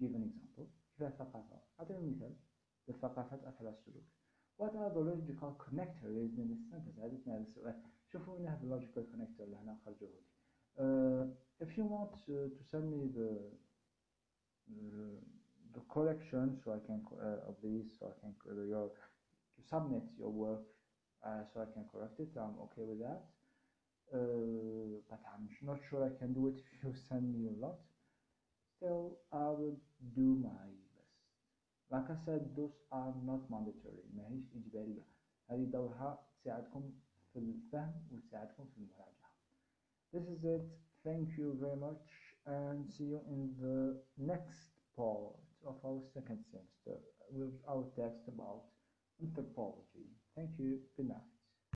Give 0.00 0.14
an 0.14 0.22
example. 0.22 0.68
كيف 0.98 1.08
الثقافة؟ 1.08 1.60
أعطيني 1.80 2.10
مثال. 2.10 2.34
الثقافة 2.88 3.48
أثر 3.48 3.68
السلوك. 3.68 4.04
What 4.58 4.76
are 4.76 4.90
the 4.90 5.00
logical 5.00 5.56
connectors 5.58 6.38
in 6.38 6.48
this 6.48 6.70
sentence? 6.70 6.98
عادتنا 6.98 7.34
هذا 7.34 7.42
السؤال. 7.42 7.82
شوفوا 8.12 8.38
هنا 8.38 8.54
هذا 8.54 8.78
logical 8.78 9.02
connector 9.12 9.40
اللي 9.40 9.56
هنا 9.56 9.78
خرجوه 9.84 10.10
لي. 10.10 10.22
Uh, 10.78 11.26
if 11.60 11.76
you 11.76 11.84
want 11.84 12.14
uh, 12.28 12.48
to 12.56 12.62
send 12.70 12.90
me 12.90 13.08
the 13.18 13.30
uh, 14.70 15.20
the 15.74 15.80
correction 15.94 16.58
so 16.64 16.72
I 16.72 16.80
can 16.86 17.00
uh, 17.20 17.48
of 17.48 17.56
these 17.62 17.86
so 17.98 18.06
I 18.12 18.14
can 18.20 18.32
uh, 18.48 18.62
your 18.72 18.88
to 19.54 19.60
submit 19.70 20.04
your 20.18 20.30
work 20.30 20.64
uh, 21.26 21.42
so 21.52 21.60
I 21.60 21.68
can 21.74 21.84
correct 21.92 22.18
it 22.20 22.30
I'm 22.36 22.56
okay 22.66 22.84
with 22.90 23.00
that 23.00 23.20
uh, 23.20 23.35
but 24.10 25.20
I'm 25.32 25.48
not 25.62 25.80
sure 25.88 26.04
I 26.04 26.18
can 26.18 26.32
do 26.32 26.48
it 26.48 26.58
if 26.74 26.84
you 26.84 26.92
send 27.08 27.32
me 27.32 27.48
a 27.48 27.56
lot. 27.64 27.78
Still, 28.76 29.18
I 29.32 29.46
will 29.58 29.78
do 30.14 30.36
my 30.42 30.66
best. 30.94 31.16
Like 31.90 32.10
I 32.10 32.18
said, 32.24 32.56
those 32.56 32.76
are 32.90 33.14
not 33.24 33.50
mandatory 33.50 34.04
ماهيش 34.16 34.44
إجبارية 34.54 35.02
هذه 35.50 35.64
دورها 35.64 36.18
تساعدكم 36.40 36.92
في 37.32 37.38
الفهم 37.38 37.94
وتساعدكم 38.12 38.64
في 38.64 38.78
المراجعة. 38.78 39.32
This 40.12 40.28
is 40.28 40.44
it. 40.44 40.66
Thank 41.04 41.36
you 41.38 41.56
very 41.60 41.76
much 41.76 42.06
and 42.46 42.90
see 42.92 43.04
you 43.04 43.20
in 43.28 43.54
the 43.60 43.96
next 44.18 44.70
part 44.96 45.36
of 45.64 45.76
our 45.84 46.00
second 46.14 46.44
semester 46.50 46.98
with 47.30 47.54
our 47.68 47.84
text 47.96 48.28
about 48.28 48.62
anthropology. 49.20 50.06
Thank 50.36 50.50
you. 50.58 50.80
Good 50.96 51.08
night. 51.08 51.35